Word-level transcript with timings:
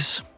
Peace. 0.00 0.29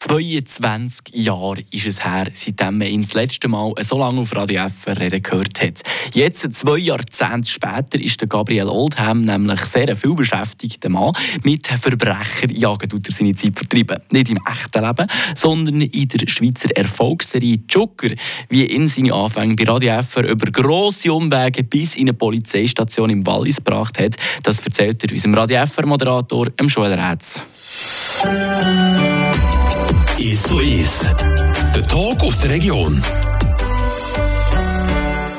22 0.00 1.14
Jahre 1.14 1.62
ist 1.70 1.84
es 1.84 2.02
her, 2.02 2.28
seitdem 2.32 2.78
man 2.78 2.88
ihn 2.88 3.02
das 3.02 3.12
letzte 3.12 3.48
Mal 3.48 3.74
so 3.82 3.98
lange 3.98 4.22
auf 4.22 4.34
Radio 4.34 4.64
F 4.64 4.86
reden 4.86 5.22
gehört 5.22 5.60
hat. 5.60 5.82
Jetzt, 6.14 6.54
zwei 6.54 6.78
Jahrzehnte 6.78 7.50
später, 7.50 8.00
ist 8.00 8.18
der 8.18 8.26
Gabriel 8.26 8.68
Oldham 8.68 9.26
nämlich 9.26 9.60
sehr 9.66 9.94
viel 9.94 10.14
beschäftigter 10.14 10.88
Mann. 10.88 11.12
Mit 11.44 11.66
Verbrecherjagen 11.66 12.88
tut 12.88 13.08
er 13.08 13.12
seine 13.12 13.34
Zeit 13.34 13.58
vertreiben. 13.58 14.02
Nicht 14.10 14.30
im 14.30 14.38
echten 14.50 14.82
Leben, 14.82 15.06
sondern 15.34 15.82
in 15.82 16.08
der 16.08 16.26
Schweizer 16.28 16.74
Erfolgsserie 16.74 17.60
Joker, 17.68 18.08
wie 18.48 18.64
ihn 18.64 18.88
seine 18.88 19.12
Anfänge 19.12 19.54
bei 19.54 19.64
Radio 19.64 19.98
F 19.98 20.16
über 20.16 20.50
grosse 20.50 21.12
Umwege 21.12 21.62
bis 21.62 21.94
in 21.94 22.08
eine 22.08 22.14
Polizeistation 22.14 23.10
im 23.10 23.26
Wallis 23.26 23.56
gebracht 23.56 23.98
hat. 23.98 24.16
Das 24.42 24.60
erzählt 24.60 25.04
er 25.04 25.12
unserem 25.12 25.34
Radio 25.34 25.58
F-Moderator, 25.58 26.46
Joel 26.58 26.94
Rätz. 26.94 27.38
Ist 30.20 30.48
so 30.48 30.60
ist. 30.60 31.04
Der 31.74 31.88
Talk 31.88 32.20
aus 32.20 32.42
der 32.42 32.50
Region. 32.50 33.00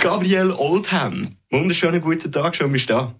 Gabriel 0.01 0.55
Oldham. 0.57 1.27
Wunderschönen 1.51 2.01
guten 2.01 2.31
Tag, 2.31 2.55
schön 2.55 2.71
bist 2.71 2.89
du 2.89 2.93
da. 2.93 3.15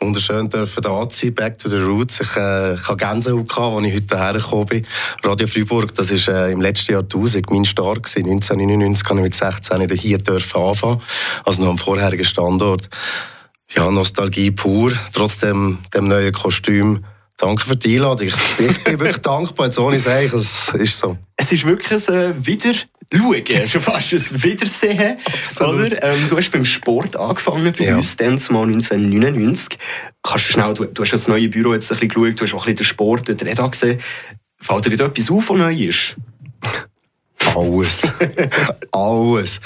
Wunderschön 0.00 0.50
dürfen 0.50 0.82
da 0.82 1.08
sein, 1.08 1.32
back 1.34 1.56
to 1.56 1.68
the 1.68 1.76
roots. 1.76 2.18
Ich, 2.18 2.36
äh, 2.36 2.74
ich 2.74 2.88
hatte 2.88 2.96
Gänsehaut, 2.96 3.48
als 3.56 3.86
ich 3.86 3.94
heute 3.94 4.18
hergekommen 4.18 4.66
bin. 4.66 4.86
Radio 5.22 5.46
Freiburg, 5.46 5.94
das 5.94 6.10
war 6.10 6.34
äh, 6.34 6.52
im 6.52 6.60
letzten 6.60 6.90
Jahrtausend 6.94 7.48
mein 7.48 7.64
Start. 7.64 8.02
Gewesen. 8.02 8.28
1999 8.28 9.04
kann 9.04 9.18
ich 9.18 9.22
mit 9.22 9.34
16 9.36 9.88
hier 9.90 10.18
dürfen 10.18 10.60
anfangen, 10.60 11.00
also 11.44 11.62
noch 11.62 11.70
am 11.70 11.78
vorherigen 11.78 12.24
Standort. 12.24 12.88
Ja, 13.76 13.88
Nostalgie 13.88 14.50
pur, 14.50 14.92
trotzdem 15.12 15.78
dem 15.94 16.08
neuen 16.08 16.32
Kostüm. 16.32 17.04
Danke 17.38 17.64
für 17.64 17.76
die 17.76 17.94
Einladung. 17.94 18.28
Ich 18.58 18.84
bin 18.84 18.98
wirklich 18.98 19.18
dankbar, 19.22 19.66
jetzt 19.66 19.78
ohne 19.78 20.00
sagen, 20.00 20.30
es 20.34 20.72
ist 20.74 20.98
so. 20.98 21.16
Es 21.36 21.52
ist 21.52 21.64
wirklich 21.64 22.08
ein 22.08 22.14
äh, 22.14 22.34
Wiederschauen, 22.44 23.68
schon 23.68 23.80
fast 23.80 24.12
ein 24.12 24.42
Wiedersehen. 24.42 25.18
Oder? 25.60 26.02
Ähm, 26.02 26.26
du 26.28 26.36
hast 26.36 26.50
beim 26.50 26.64
Sport 26.64 27.16
angefangen 27.16 27.72
bei 27.78 27.84
ja. 27.84 27.96
uns, 27.96 28.16
dann 28.16 28.40
mal 28.50 28.64
1999. 28.64 29.78
Kannst 30.20 30.48
du, 30.48 30.52
schnell, 30.52 30.74
du, 30.74 30.84
du 30.86 31.02
hast 31.04 31.12
das 31.12 31.28
neue 31.28 31.48
Büro 31.48 31.74
jetzt 31.74 31.92
ein 31.92 31.98
bisschen 32.00 32.22
geschaut, 32.22 32.40
du 32.40 32.44
hast 32.44 32.54
auch 32.54 32.66
ein 32.66 32.74
bisschen 32.74 32.76
den 32.76 32.84
Sport, 32.86 33.28
den 33.28 33.38
Reda 33.38 33.66
gesehen. 33.68 34.00
Fällt 34.60 34.86
dir 34.86 35.04
etwas 35.04 35.30
auf, 35.30 35.48
was 35.48 35.58
neu 35.58 35.72
ist? 35.72 36.16
Alles. 37.56 38.02
Alles. 38.92 39.60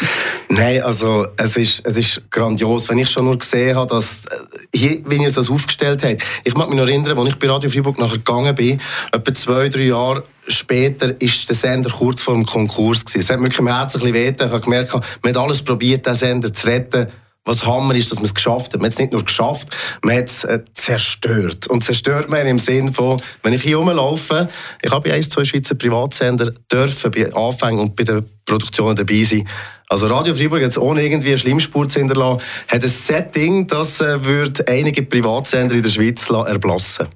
Nein, 0.49 0.83
also 0.83 1.27
es 1.37 1.57
ist, 1.57 1.81
es 1.85 1.97
ist 1.97 2.31
grandios. 2.31 2.89
Wenn 2.89 2.99
ich 2.99 3.11
schon 3.11 3.25
nur 3.25 3.39
gesehen 3.39 3.77
habe, 3.77 3.95
dass, 3.95 4.21
äh, 4.27 4.77
hier, 4.77 5.01
wie 5.07 5.17
ihr 5.17 5.31
das 5.31 5.51
aufgestellt 5.51 6.03
habt. 6.05 6.23
Ich 6.45 6.55
mag 6.55 6.69
mich 6.69 6.79
noch 6.79 6.87
erinnern, 6.87 7.19
als 7.19 7.29
ich 7.29 7.37
bei 7.37 7.49
Radio 7.49 7.71
Freiburg 7.71 7.99
nachher 7.99 8.19
gegangen 8.19 8.55
bin, 8.55 8.81
etwa 9.13 9.35
zwei, 9.35 9.69
drei 9.69 9.85
Jahre 9.85 10.25
später 10.49 11.21
ist 11.21 11.49
der 11.49 11.57
Sender 11.57 11.91
kurz 11.91 12.21
vor 12.21 12.35
dem 12.35 12.47
Konkurs 12.47 13.05
gewesen. 13.05 13.21
Es 13.21 13.31
hat 13.31 13.39
mir 13.39 13.45
wirklich 13.45 13.61
im 13.61 13.69
Herzen 13.69 14.03
ein 14.03 14.13
bisschen 14.13 14.39
weh. 14.39 14.45
Ich 14.45 14.51
habe 14.51 14.61
gemerkt, 14.61 14.93
man 14.93 15.35
hat 15.35 15.37
alles 15.37 15.63
probiert, 15.63 16.07
den 16.07 16.15
Sender 16.15 16.53
zu 16.53 16.67
retten 16.67 17.07
was 17.45 17.65
Hammer 17.67 17.95
ist, 17.95 18.11
dass 18.11 18.19
man 18.19 18.27
es 18.27 18.35
geschafft 18.35 18.73
hat. 18.73 18.81
Man 18.81 18.87
hat 18.87 18.93
es 18.93 18.99
nicht 18.99 19.13
nur 19.13 19.25
geschafft, 19.25 19.69
man 20.03 20.17
hat 20.17 20.27
es 20.27 20.45
äh, 20.45 20.61
zerstört. 20.75 21.67
Und 21.67 21.83
zerstört 21.83 22.29
man 22.29 22.47
im 22.47 22.59
Sinn 22.59 22.93
von, 22.93 23.21
wenn 23.43 23.53
ich 23.53 23.63
hier 23.63 23.77
rumlaufe, 23.77 24.49
ich 24.81 24.91
habe 24.91 25.09
bei 25.09 25.15
ein, 25.15 25.23
zwei 25.23 25.45
Schweizer 25.45 25.75
Privatsender 25.75 26.53
dürfen 26.71 27.11
bei 27.11 27.33
Anfängen 27.33 27.81
und 27.81 27.97
bei 27.97 28.05
den 28.05 28.25
Produktionen 28.45 28.97
dabei 28.97 29.23
sein. 29.25 29.49
Also 29.89 30.07
Radio 30.07 30.35
Freiburg 30.35 30.63
jetzt 30.63 30.79
ohne 30.79 31.03
irgendwie 31.03 31.37
Schlimmspur 31.37 31.89
zu 31.89 31.99
hinterlassen, 31.99 32.41
hat 32.69 32.83
ein 32.83 32.89
Setting, 32.89 33.67
das 33.67 34.01
äh, 34.01 34.25
würde 34.25 34.65
einige 34.69 35.03
Privatsender 35.03 35.75
in 35.75 35.83
der 35.83 35.91
Schweiz 35.91 36.31
erblassen. 36.31 37.09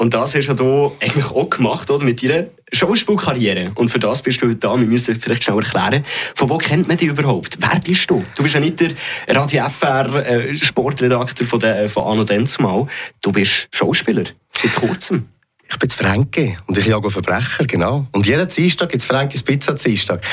Und 0.00 0.14
das 0.14 0.34
hast 0.34 0.46
du 0.46 0.64
ja 0.64 1.06
eigentlich 1.06 1.26
auch 1.26 1.50
gemacht, 1.50 1.90
oder? 1.90 2.04
Mit 2.04 2.22
deiner 2.22 2.46
Schauspielkarriere. 2.72 3.72
Und 3.74 3.90
für 3.90 3.98
das 3.98 4.22
bist 4.22 4.40
du 4.40 4.46
heute 4.46 4.56
da. 4.56 4.78
Wir 4.78 4.86
müssen 4.86 5.20
vielleicht 5.20 5.42
schnell 5.42 5.58
erklären, 5.58 6.04
von 6.36 6.48
wo 6.48 6.56
kennt 6.56 6.86
man 6.86 6.96
dich 6.96 7.08
überhaupt? 7.08 7.58
Wer 7.58 7.80
bist 7.80 8.08
du? 8.08 8.22
Du 8.36 8.44
bist 8.44 8.54
ja 8.54 8.60
nicht 8.60 8.78
der 8.80 8.92
Radio 9.28 9.68
FR 9.68 10.14
äh, 10.24 10.56
Sportredakteur 10.56 11.46
von, 11.46 11.58
der, 11.58 11.88
von 11.88 12.04
Anno 12.04 12.22
Denzumal. 12.22 12.86
Du 13.22 13.32
bist 13.32 13.68
Schauspieler. 13.72 14.24
Seit 14.52 14.74
kurzem. 14.74 15.28
Ich 15.68 15.76
bin 15.76 15.90
Franke 15.90 16.56
und 16.66 16.78
ich 16.78 16.86
jage 16.86 17.10
Verbrecher, 17.10 17.66
genau. 17.66 18.06
Und 18.12 18.26
jeden 18.26 18.48
Dienstag 18.48 18.88
gibt 18.88 19.02
es 19.02 19.06
Frankis 19.06 19.42
Pizza 19.42 19.74
Dienstag. 19.74 20.24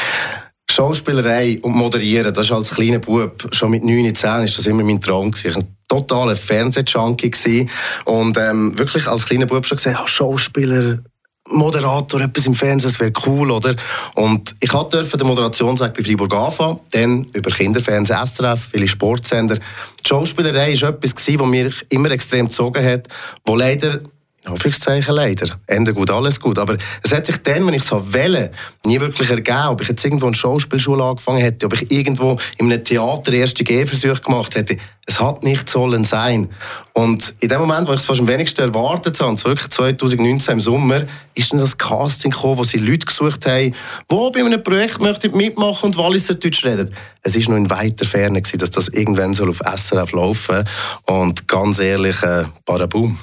Schauspielerei 0.71 1.59
und 1.61 1.75
Moderieren, 1.75 2.33
das 2.33 2.47
ist 2.47 2.51
als 2.51 2.71
kleiner 2.71 2.99
Bub, 2.99 3.47
schon 3.51 3.71
mit 3.71 3.83
9, 3.83 4.13
10 4.13 4.43
ist 4.43 4.57
das 4.57 4.65
immer 4.65 4.83
mein 4.83 4.99
Traum 4.99 5.31
gewesen 5.31 5.75
totaler 5.87 6.35
Fernsehjunkie 6.35 7.67
und 8.05 8.37
ähm, 8.37 8.77
wirklich 8.77 9.07
als 9.07 9.25
kleiner 9.25 9.45
Bub 9.45 9.65
schon 9.65 9.77
gesehen, 9.77 9.95
ah, 9.97 10.07
Schauspieler, 10.07 10.99
Moderator, 11.47 12.21
etwas 12.21 12.47
im 12.47 12.55
Fernsehen, 12.55 12.89
das 12.89 12.99
wäre 12.99 13.13
cool, 13.27 13.51
oder? 13.51 13.75
Und 14.15 14.55
ich 14.59 14.71
durfte 14.71 15.17
den 15.17 15.27
Moderationsweg 15.27 15.93
bei 15.93 16.03
Freiburg 16.03 16.33
anfangen, 16.33 16.79
dann 16.91 17.25
über 17.33 17.51
Kinderfernsehen, 17.51 18.25
SRF, 18.25 18.69
viele 18.71 18.87
Sportsender. 18.87 19.55
Die 19.55 20.07
Schauspielerei 20.07 20.73
war 20.81 20.89
etwas, 20.89 21.13
was 21.15 21.47
mich 21.47 21.85
immer 21.89 22.09
extrem 22.09 22.47
gezogen 22.47 22.83
hat, 22.83 23.07
wo 23.45 23.55
leider 23.55 23.99
Anführungszeichen 24.47 25.15
leider. 25.15 25.59
Ende 25.67 25.93
gut, 25.93 26.09
alles 26.09 26.39
gut. 26.39 26.59
Aber 26.59 26.77
es 27.01 27.13
hat 27.13 27.25
sich 27.25 27.37
dann, 27.37 27.65
wenn 27.65 27.73
ich 27.73 27.83
es 27.83 27.91
wählen 27.91 28.49
nie 28.85 28.99
wirklich 28.99 29.29
ergeben, 29.29 29.67
ob 29.69 29.81
ich 29.81 29.87
jetzt 29.87 30.03
irgendwo 30.03 30.27
eine 30.27 30.35
Schauspielschule 30.35 31.03
angefangen 31.03 31.41
hätte, 31.41 31.65
ob 31.65 31.73
ich 31.73 31.91
irgendwo 31.91 32.37
in 32.57 32.71
einem 32.71 32.83
Theater 32.83 33.33
erste 33.33 33.63
Gehversuche 33.63 34.21
gemacht 34.21 34.55
hätte. 34.55 34.77
Es 35.07 35.19
hat 35.19 35.43
nicht 35.43 35.69
sollen 35.69 36.03
sein. 36.03 36.49
Und 36.93 37.35
in 37.39 37.49
dem 37.49 37.59
Moment, 37.59 37.87
wo 37.87 37.93
ich 37.93 37.99
es 37.99 38.05
fast 38.05 38.19
am 38.19 38.27
wenigsten 38.27 38.61
erwartet 38.61 39.19
habe, 39.19 39.43
wirklich 39.45 39.69
2019 39.69 40.53
im 40.53 40.59
Sommer, 40.59 41.03
ist 41.35 41.51
dann 41.51 41.59
das 41.59 41.77
Casting 41.77 42.31
gekommen, 42.31 42.57
wo 42.57 42.63
sie 42.63 42.77
Leute 42.77 43.05
gesucht 43.05 43.45
haben, 43.45 43.75
die 44.11 44.31
bei 44.33 44.39
einem 44.39 44.63
Projekt 44.63 44.99
möchten 44.99 45.35
mitmachen 45.35 45.87
und 45.87 45.97
Walliser 45.97 46.35
Deutsch 46.35 46.65
reden. 46.65 46.93
Es 47.21 47.35
ist 47.35 47.49
noch 47.49 47.57
in 47.57 47.69
weiter 47.69 48.05
Ferne, 48.05 48.41
dass 48.41 48.71
das 48.71 48.87
irgendwann 48.87 49.37
auf 49.37 49.59
SRF 49.75 50.11
laufen 50.13 50.65
soll. 51.05 51.17
Und 51.17 51.47
ganz 51.47 51.79
ehrlich, 51.79 52.21
äh, 52.23 52.45
Barabum. 52.65 53.19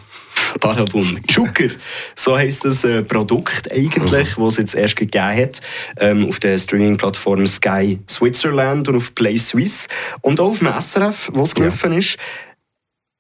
Barabum. 0.61 1.19
Zucker, 1.29 1.69
so 2.15 2.37
heisst 2.37 2.65
das 2.65 2.85
äh, 2.85 3.03
Produkt 3.03 3.71
eigentlich, 3.73 4.37
mhm. 4.37 4.45
es 4.45 4.57
jetzt 4.57 4.75
erst 4.75 4.97
gegeben 4.97 5.37
hat, 5.37 5.61
ähm, 5.99 6.29
auf 6.29 6.41
der 6.41 6.59
Streaming-Plattform 6.59 7.47
Sky 7.47 7.99
Switzerland 8.09 8.89
und 8.89 8.97
auf 8.97 9.15
Play 9.15 9.37
Suisse 9.37 9.89
und 10.21 10.41
auch 10.41 10.51
auf 10.51 10.59
dem 10.59 10.73
SRF, 10.73 11.31
wo 11.33 11.43
es 11.43 11.55
gelaufen 11.55 11.93
ja. 11.93 11.99
ist. 11.99 12.17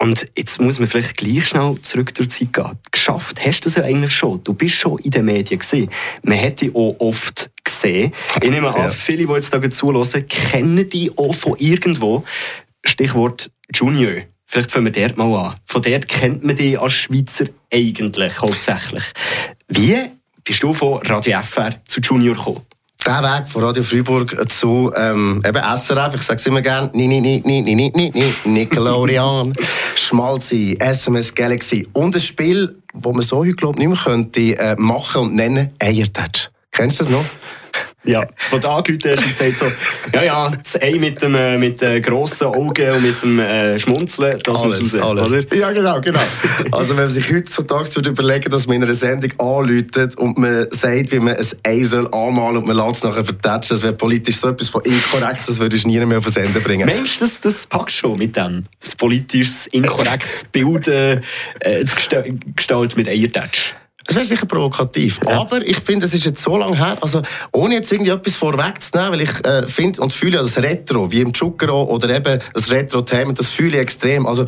Und 0.03 0.27
jetzt 0.37 0.61
muss 0.61 0.81
man 0.81 0.89
vielleicht 0.89 1.17
gleich 1.17 1.47
schnell 1.47 1.77
zurück 1.81 2.13
die 2.13 2.27
Zeit 2.27 2.53
gehen. 2.53 2.79
Geschafft 2.91 3.41
hast 3.45 3.61
du 3.61 3.69
das 3.69 3.77
ja 3.77 3.85
eigentlich 3.85 4.13
schon. 4.13 4.43
Du 4.43 4.53
bist 4.53 4.75
schon 4.75 4.99
in 4.99 5.13
den 5.13 5.27
Medien 5.27 5.61
gesehen. 5.61 5.91
Man 6.25 6.43
hat 6.43 6.61
dich 6.61 6.75
auch 6.75 6.97
oft 6.99 7.51
gesehen. 7.63 8.11
Ich 8.43 8.51
nehme 8.51 8.69
an, 8.69 8.81
ja. 8.81 8.89
viele, 8.89 9.29
die 9.29 9.33
jetzt 9.33 9.55
da 9.55 9.71
zulassen, 9.71 10.27
kennen 10.27 10.89
dich 10.89 11.17
auch 11.17 11.33
von 11.33 11.55
irgendwo. 11.57 12.25
Stichwort 12.85 13.53
Junior. 13.73 14.23
Vielleicht 14.53 14.71
fangen 14.71 14.85
wir 14.85 14.93
dort 14.93 15.17
mal 15.17 15.35
an. 15.35 15.55
Von 15.65 15.81
dort 15.81 16.07
kennt 16.09 16.45
man 16.45 16.55
dich 16.55 16.79
als 16.79 16.93
Schweizer 16.93 17.47
eigentlich 17.73 18.39
hauptsächlich. 18.39 19.03
Wie 19.69 19.97
bist 20.45 20.63
du 20.63 20.75
von 20.75 20.99
Radio 21.07 21.41
FR 21.41 21.83
zu 21.87 22.03
Junior 22.03 22.37
gekommen? 22.37 22.61
Der 23.07 23.23
Weg 23.23 23.49
von 23.49 23.65
Radio 23.65 23.83
Freiburg 23.83 24.51
zu 24.51 24.93
ähm, 24.95 25.43
eben 25.43 25.57
SRF, 25.57 26.17
ich 26.17 26.21
sage 26.21 26.39
es 26.39 26.45
immer 26.45 26.61
gerne, 26.61 26.91
ni, 26.93 27.07
ni, 27.07 27.23
ni, 27.23 27.41
ni, 27.43 27.63
ni, 27.63 27.75
ni, 27.75 28.11
ni, 28.11 28.35
Nickelodeon, 28.45 29.55
Schmalzi, 29.97 30.77
SMS 30.79 31.35
Galaxy 31.35 31.89
und 31.95 32.15
ein 32.15 32.21
Spiel, 32.21 32.77
das 32.93 33.11
man 33.11 33.23
so 33.23 33.39
heute 33.39 33.55
glaube 33.55 33.81
ich 33.81 33.89
nicht 33.89 34.05
mehr 34.05 34.15
könnte, 34.15 34.59
äh, 34.59 34.77
machen 34.77 35.23
und 35.23 35.35
nennen, 35.35 35.71
Eiertouch. 35.81 36.51
Kennst 36.71 37.01
du 37.01 37.05
das 37.05 37.11
noch? 37.11 37.25
Ja, 38.05 38.27
von 38.37 38.61
da 38.61 38.77
angerufen 38.77 39.11
hast 39.11 39.23
und 39.23 39.29
gesagt 39.29 39.57
so, 39.57 39.67
ja, 40.13 40.25
ja, 40.25 40.51
das 40.51 40.81
Ei 40.83 40.99
mit 40.99 41.23
dem 41.23 41.37
äh, 41.37 41.57
mit 41.57 41.81
den 41.81 42.03
grossen 42.03 42.49
Augen 42.49 42.91
und 42.91 43.03
mit 43.03 43.23
dem 43.23 43.39
äh, 43.39 43.79
Schmunzeln, 43.79 44.41
das 44.43 44.61
alles, 44.61 44.81
muss 44.81 44.95
raus, 44.95 45.19
alles. 45.19 45.33
oder? 45.33 45.57
Ja, 45.57 45.71
genau, 45.71 46.01
genau. 46.01 46.21
Also 46.73 46.97
wenn 46.97 47.05
man 47.05 47.11
sich 47.11 47.33
heutzutage 47.33 47.95
würde 47.95 48.11
überlegen, 48.11 48.51
dass 48.51 48.67
man 48.67 48.77
in 48.77 48.83
einer 48.83 48.95
Sendung 48.95 49.31
anläutet 49.39 50.17
und 50.19 50.37
man 50.37 50.67
sagt, 50.71 51.13
wie 51.13 51.21
man 51.21 51.37
ein 51.37 51.47
Ei 51.63 51.85
soll 51.85 52.09
anmalen 52.13 52.57
und 52.57 52.67
man 52.67 52.77
lässt 52.77 52.97
es 52.97 53.05
nachher 53.05 53.25
vertatschen, 53.25 53.77
das 53.77 53.85
wäre 53.85 53.93
politisch 53.93 54.37
so 54.37 54.49
etwas 54.49 54.69
von 54.69 54.81
inkorrekt, 54.83 55.47
das 55.47 55.61
würde 55.61 55.77
ich 55.77 55.87
nie 55.87 56.05
mehr 56.05 56.19
auf 56.19 56.25
den 56.25 56.33
Sender 56.33 56.59
bringen. 56.59 56.87
Mensch, 56.87 57.19
das, 57.19 57.41
das 57.41 57.69
packst 57.69 57.97
schon 57.97 58.19
mit 58.19 58.37
dem. 58.37 58.65
Das 58.81 58.97
politisch 58.97 59.69
inkorrektes 59.71 60.45
Bild 60.51 60.89
äh, 60.89 61.21
zu 61.87 61.97
gestalten 62.57 62.97
mit 62.97 63.09
Eiertatsch. 63.09 63.75
Es 64.07 64.15
wäre 64.15 64.25
sicher 64.25 64.47
provokativ. 64.47 65.21
Ja. 65.27 65.41
Aber 65.41 65.63
ich 65.67 65.79
finde, 65.79 66.07
es 66.07 66.15
ist 66.15 66.25
jetzt 66.25 66.43
so 66.43 66.57
lange 66.57 66.77
her, 66.77 66.99
also 67.01 67.23
ohne 67.53 67.75
jetzt 67.75 67.93
irgendwie 67.93 68.11
etwas 68.11 68.37
vorwegzunehmen, 68.37 69.13
weil 69.13 69.21
ich 69.23 69.45
äh, 69.45 69.67
finde 69.67 70.01
und 70.03 70.13
fühle 70.13 70.39
das 70.39 70.57
Retro, 70.59 71.11
wie 71.11 71.21
im 71.21 71.33
Zucchero 71.33 71.85
oder 71.85 72.15
eben 72.15 72.41
das 72.53 72.71
Retro-Thema, 72.71 73.33
das 73.33 73.51
fühle 73.51 73.77
ich 73.77 73.83
extrem. 73.83 74.27
Also 74.27 74.47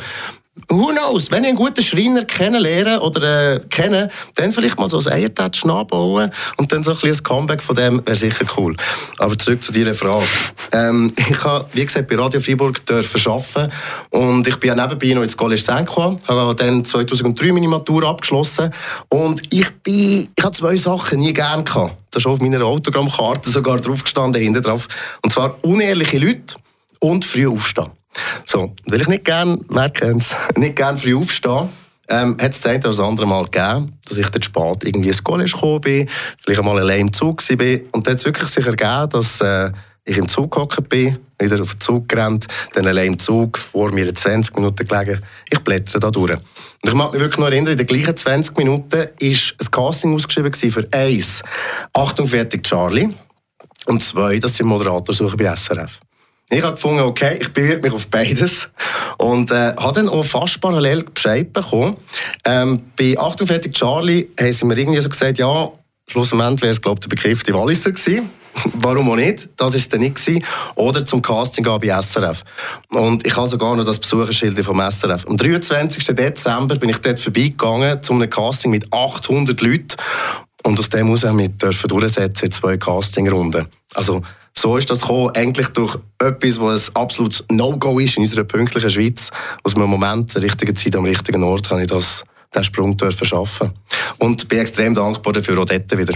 Who 0.68 0.92
knows? 0.92 1.32
Wenn 1.32 1.42
ich 1.42 1.48
einen 1.48 1.58
guten 1.58 1.82
Schreiner 1.82 2.24
kennenlernen 2.24 3.00
oder 3.00 3.54
äh, 3.54 3.60
kennen, 3.70 4.08
dann 4.36 4.52
vielleicht 4.52 4.78
mal 4.78 4.88
so 4.88 4.98
ein 4.98 5.08
Eiertatsch 5.08 5.64
nachbauen 5.64 6.30
und 6.58 6.70
dann 6.70 6.84
so 6.84 6.92
ein, 6.92 6.98
ein 7.02 7.22
Comeback 7.24 7.60
von 7.60 7.74
dem 7.74 8.00
wäre 8.06 8.14
sicher 8.14 8.44
cool. 8.56 8.76
Aber 9.18 9.36
zurück 9.36 9.64
zu 9.64 9.72
deiner 9.72 9.94
Frage. 9.94 10.26
Ähm, 10.70 11.12
ich 11.18 11.42
habe, 11.42 11.66
wie 11.72 11.84
gesagt, 11.84 12.08
bei 12.08 12.14
Radio 12.14 12.40
Freiburg 12.40 12.82
arbeiten 12.88 13.72
und 14.10 14.46
ich 14.46 14.56
bin 14.56 14.68
ja 14.68 14.74
nebenbei 14.76 15.12
noch 15.14 15.22
ins 15.22 15.36
College 15.36 15.60
gekommen, 15.60 16.20
habe 16.28 16.54
dann 16.54 16.84
2003 16.84 17.52
meine 17.52 17.66
Matur 17.66 18.04
abgeschlossen 18.04 18.72
und 19.08 19.42
ich 19.52 19.68
bin, 19.82 20.28
ich 20.36 20.44
habe 20.44 20.54
zwei 20.54 20.76
Sachen 20.76 21.18
nie 21.18 21.32
gern 21.32 21.64
gehabt. 21.64 21.96
Da 22.12 22.18
ist 22.18 22.26
auf 22.26 22.40
meiner 22.40 22.64
Autogrammkarte 22.64 23.50
sogar 23.50 23.78
drauf 23.78 24.04
gestanden, 24.04 24.40
hinten 24.40 24.62
drauf. 24.62 24.86
Und 25.20 25.30
zwar 25.30 25.56
unehrliche 25.64 26.18
Leute 26.18 26.54
und 27.00 27.24
früh 27.24 27.48
aufstehen. 27.48 27.90
So, 28.44 28.74
weil 28.86 29.00
ich 29.00 29.08
nicht 29.08 29.24
gerne, 29.24 29.58
wer 29.68 29.90
nicht 30.56 30.76
gerne 30.76 30.98
früh 30.98 31.16
aufstehe, 31.16 31.68
ähm, 32.08 32.36
hat 32.40 32.52
es 32.52 32.60
das 32.60 32.66
eine 32.66 32.78
oder 32.80 32.88
das 32.88 33.00
andere 33.00 33.26
Mal 33.26 33.44
gegeben, 33.44 33.98
dass 34.06 34.18
ich 34.18 34.28
dann 34.28 34.42
spät 34.42 34.84
irgendwie 34.84 35.08
ins 35.08 35.24
College 35.24 35.50
gekommen 35.50 35.80
bin, 35.80 36.08
vielleicht 36.38 36.60
einmal 36.60 36.78
allein 36.78 37.00
im 37.00 37.12
Zug 37.12 37.42
war. 37.48 37.80
Und 37.92 38.06
dann 38.06 38.12
hat 38.12 38.18
es 38.18 38.24
wirklich 38.24 38.48
sich 38.48 38.66
ergeben, 38.66 39.08
dass 39.10 39.40
äh, 39.40 39.70
ich 40.04 40.18
im 40.18 40.28
Zug 40.28 40.52
gehockt 40.52 40.88
bin, 40.88 41.18
wieder 41.40 41.60
auf 41.60 41.72
den 41.72 41.80
Zug 41.80 42.08
gerannt, 42.08 42.46
dann 42.74 42.86
allein 42.86 43.12
im 43.12 43.18
Zug, 43.18 43.58
vor 43.58 43.90
mir 43.92 44.14
20 44.14 44.54
Minuten 44.54 44.86
gelegen. 44.86 45.22
Ich 45.50 45.58
blättere 45.60 45.98
da 45.98 46.10
durch. 46.10 46.32
Und 46.32 46.42
ich 46.82 46.94
mag 46.94 47.12
mich 47.12 47.20
wirklich 47.20 47.38
noch 47.38 47.46
erinnern, 47.46 47.72
in 47.72 47.78
den 47.78 47.86
gleichen 47.86 48.16
20 48.16 48.56
Minuten 48.58 48.92
war 48.92 49.06
ein 49.20 49.70
Casting 49.70 50.14
ausgeschrieben 50.14 50.52
für 50.52 50.86
eins, 50.92 51.42
Achtung, 51.92 52.28
fertig, 52.28 52.64
Charlie. 52.64 53.08
Und 53.86 54.02
zwei, 54.02 54.38
dass 54.38 54.56
sie 54.56 54.62
Moderator 54.62 55.14
suchen 55.14 55.36
bei 55.36 55.54
SRF. 55.54 56.00
Ich 56.50 56.62
habe 56.62 56.74
gefunden, 56.74 57.00
okay, 57.00 57.38
ich 57.40 57.52
bewirbe 57.52 57.88
mich 57.88 57.92
auf 57.92 58.08
beides. 58.08 58.68
Und 59.18 59.50
äh, 59.50 59.74
habe 59.76 59.92
dann 59.94 60.08
auch 60.08 60.24
fast 60.24 60.60
parallel 60.60 61.04
Bescheid 61.04 61.52
bekommen. 61.52 61.96
Ähm, 62.44 62.82
bei 62.98 63.16
Achtung 63.18 63.46
fertig 63.46 63.74
Charlie 63.74 64.28
haben 64.38 64.52
sie 64.52 64.64
mir 64.64 64.78
irgendwie 64.78 65.00
so 65.00 65.08
gesagt, 65.08 65.38
ja, 65.38 65.70
schlussendlich 66.06 66.62
wäre 66.62 66.72
es, 66.72 66.82
glaube 66.82 66.98
ich, 66.98 67.08
der 67.08 67.08
bekräftigte 67.08 67.54
Walliser 67.54 67.90
gewesen. 67.90 68.30
Warum 68.74 69.10
auch 69.10 69.16
nicht? 69.16 69.48
Das 69.56 69.72
war 69.72 69.76
es 69.76 69.88
dann 69.88 70.00
nicht. 70.00 70.20
Oder 70.76 71.04
zum 71.04 71.22
Casting 71.22 71.64
bei 71.64 72.00
SRF. 72.00 72.44
Und 72.90 73.26
ich 73.26 73.36
habe 73.36 73.46
sogar 73.46 73.74
noch 73.74 73.84
das 73.84 73.98
Besucherschild 73.98 74.62
vom 74.64 74.80
SRF. 74.80 75.26
Am 75.26 75.36
23. 75.36 76.04
Dezember 76.14 76.76
bin 76.76 76.90
ich 76.90 76.98
dort 76.98 77.18
vorbeigegangen 77.18 78.02
zu 78.02 78.12
einem 78.12 78.30
Casting 78.30 78.70
mit 78.70 78.92
800 78.92 79.60
Leuten. 79.60 79.96
Und 80.62 80.78
aus 80.78 80.88
dem 80.88 81.06
heraus 81.06 81.24
haben 81.24 81.38
wir 81.38 81.48
durchsetzen 81.48 82.44
in 82.46 82.52
zwei 82.52 82.76
Castingrunden. 82.76 83.66
Also, 83.94 84.22
so 84.64 84.78
ist 84.78 84.88
das 84.88 85.02
gekommen, 85.02 85.30
eigentlich 85.36 85.68
durch 85.68 85.94
etwas, 86.18 86.58
was 86.58 86.88
ein 86.88 86.96
absolutes 86.96 87.44
No-Go 87.50 87.98
ist 87.98 88.16
in 88.16 88.22
unserer 88.22 88.44
pünktlichen 88.44 88.88
Schweiz. 88.88 89.30
Aus 89.62 89.76
einem 89.76 89.90
Moment, 89.90 90.34
der 90.34 90.40
richtigen 90.40 90.74
Zeit, 90.74 90.96
am 90.96 91.04
richtigen 91.04 91.42
Ort, 91.42 91.68
habe 91.68 91.82
ich 91.82 91.86
das, 91.86 92.24
diesen 92.50 92.64
Sprung 92.64 92.96
dürfen 92.96 93.26
schaffen. 93.26 93.72
Und 94.16 94.48
bin 94.48 94.60
extrem 94.60 94.94
dankbar 94.94 95.34
dafür, 95.34 95.58
auch 95.58 95.66
dort 95.66 95.98
wieder. 95.98 96.14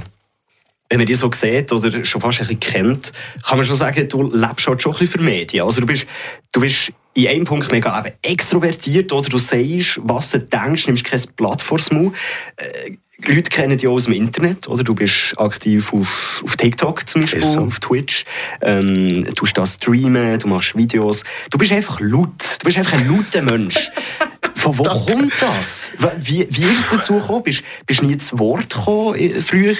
Wenn 0.88 0.96
man 0.96 1.06
dich 1.06 1.18
so 1.18 1.30
sieht 1.30 1.70
oder 1.70 2.02
schon 2.06 2.22
fast 2.22 2.40
ein 2.40 2.46
bisschen 2.46 2.60
kennt, 2.60 3.12
kann 3.46 3.58
man 3.58 3.66
schon 3.66 3.76
sagen, 3.76 4.08
du 4.08 4.22
lebst 4.22 4.66
halt 4.66 4.80
schon 4.80 4.92
ein 4.92 4.98
bisschen 4.98 5.20
für 5.20 5.22
Medien. 5.22 5.64
Also 5.66 5.82
du 5.82 5.86
bist, 5.86 6.06
du 6.50 6.60
bist 6.62 6.90
in 7.12 7.26
einem 7.26 7.44
Punkt 7.44 7.70
mega 7.70 8.02
extrovertiert, 8.22 9.12
oder 9.12 9.28
du 9.28 9.36
sagst, 9.36 10.00
was 10.02 10.30
du 10.30 10.38
denkst, 10.38 10.86
nimmst 10.86 11.04
kein 11.04 11.20
Blatt 11.36 11.60
vors 11.60 11.90
Maul. 11.90 12.12
Äh, 12.56 12.92
Leute 13.26 13.50
kennen 13.50 13.76
dich 13.76 13.88
aus 13.88 14.05
dem 14.05 14.12
Internet, 14.12 14.69
oder? 14.69 14.85
Du 14.85 14.94
bist 14.94 15.35
aktiv 15.37 15.93
auf, 15.93 16.43
auf 16.44 16.56
TikTok 16.56 17.09
zum 17.09 17.23
Beispiel, 17.23 17.41
so. 17.41 17.61
auf 17.61 17.81
Twitch. 17.81 18.25
Ähm, 18.62 19.26
du 19.35 19.47
da 19.53 19.67
streamen, 19.67 20.38
du 20.38 20.47
machst 20.47 20.76
Videos. 20.76 21.25
Du 21.50 21.59
bist 21.59 21.73
einfach 21.73 21.99
laut. 22.00 22.59
Du 22.61 22.65
bist 22.65 22.79
einfach 22.79 22.93
ein 22.93 23.09
lauter 23.09 23.43
Mensch. 23.43 23.91
Von 24.55 24.79
wo 24.79 24.82
kommt 24.85 25.32
das? 25.41 25.91
Wie, 26.19 26.47
wie 26.50 26.62
ist 26.62 26.81
es 26.81 26.91
dazu 26.91 27.15
gekommen? 27.15 27.43
Bist, 27.43 27.62
du 27.87 28.05
nie 28.05 28.19
zu 28.19 28.38
Wort 28.38 28.75
gekommen 28.75 29.15
äh, 29.17 29.41
früher? 29.41 29.75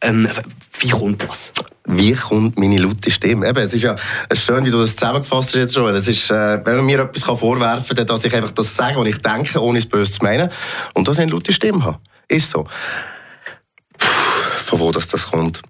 Ähm, 0.00 0.28
wie 0.80 0.88
kommt 0.88 1.28
das? 1.28 1.52
Wie 1.86 2.12
kommt 2.12 2.58
meine 2.58 2.78
laute 2.78 3.10
Stimme? 3.10 3.48
Eben, 3.48 3.58
es 3.58 3.74
ist 3.74 3.82
ja 3.82 3.94
schön, 4.32 4.64
wie 4.64 4.70
du 4.70 4.78
das 4.78 4.96
zusammengefasst 4.96 5.48
hast 5.48 5.54
jetzt 5.54 5.74
schon. 5.74 5.94
Es 5.94 6.08
ist, 6.08 6.30
äh, 6.30 6.64
wenn 6.64 6.76
man 6.76 6.86
mir 6.86 7.00
etwas 7.00 7.24
vorwerfen 7.38 7.96
kann, 7.96 8.06
dass 8.06 8.24
ich 8.24 8.34
einfach 8.34 8.52
das 8.52 8.74
sage, 8.74 8.96
was 8.96 9.06
ich 9.06 9.18
denke, 9.18 9.62
ohne 9.62 9.78
es 9.78 9.86
böse 9.86 10.12
zu 10.12 10.24
meinen. 10.24 10.50
Und 10.94 11.06
dass 11.06 11.16
ich 11.16 11.22
eine 11.22 11.32
laute 11.32 11.52
Stimme 11.52 11.84
habe. 11.84 11.98
Ist 12.28 12.50
so. 12.50 12.64
Puh, 13.98 14.06
von 14.06 14.78
wo 14.80 14.92
das, 14.92 15.08
das 15.08 15.26
kommt? 15.30 15.60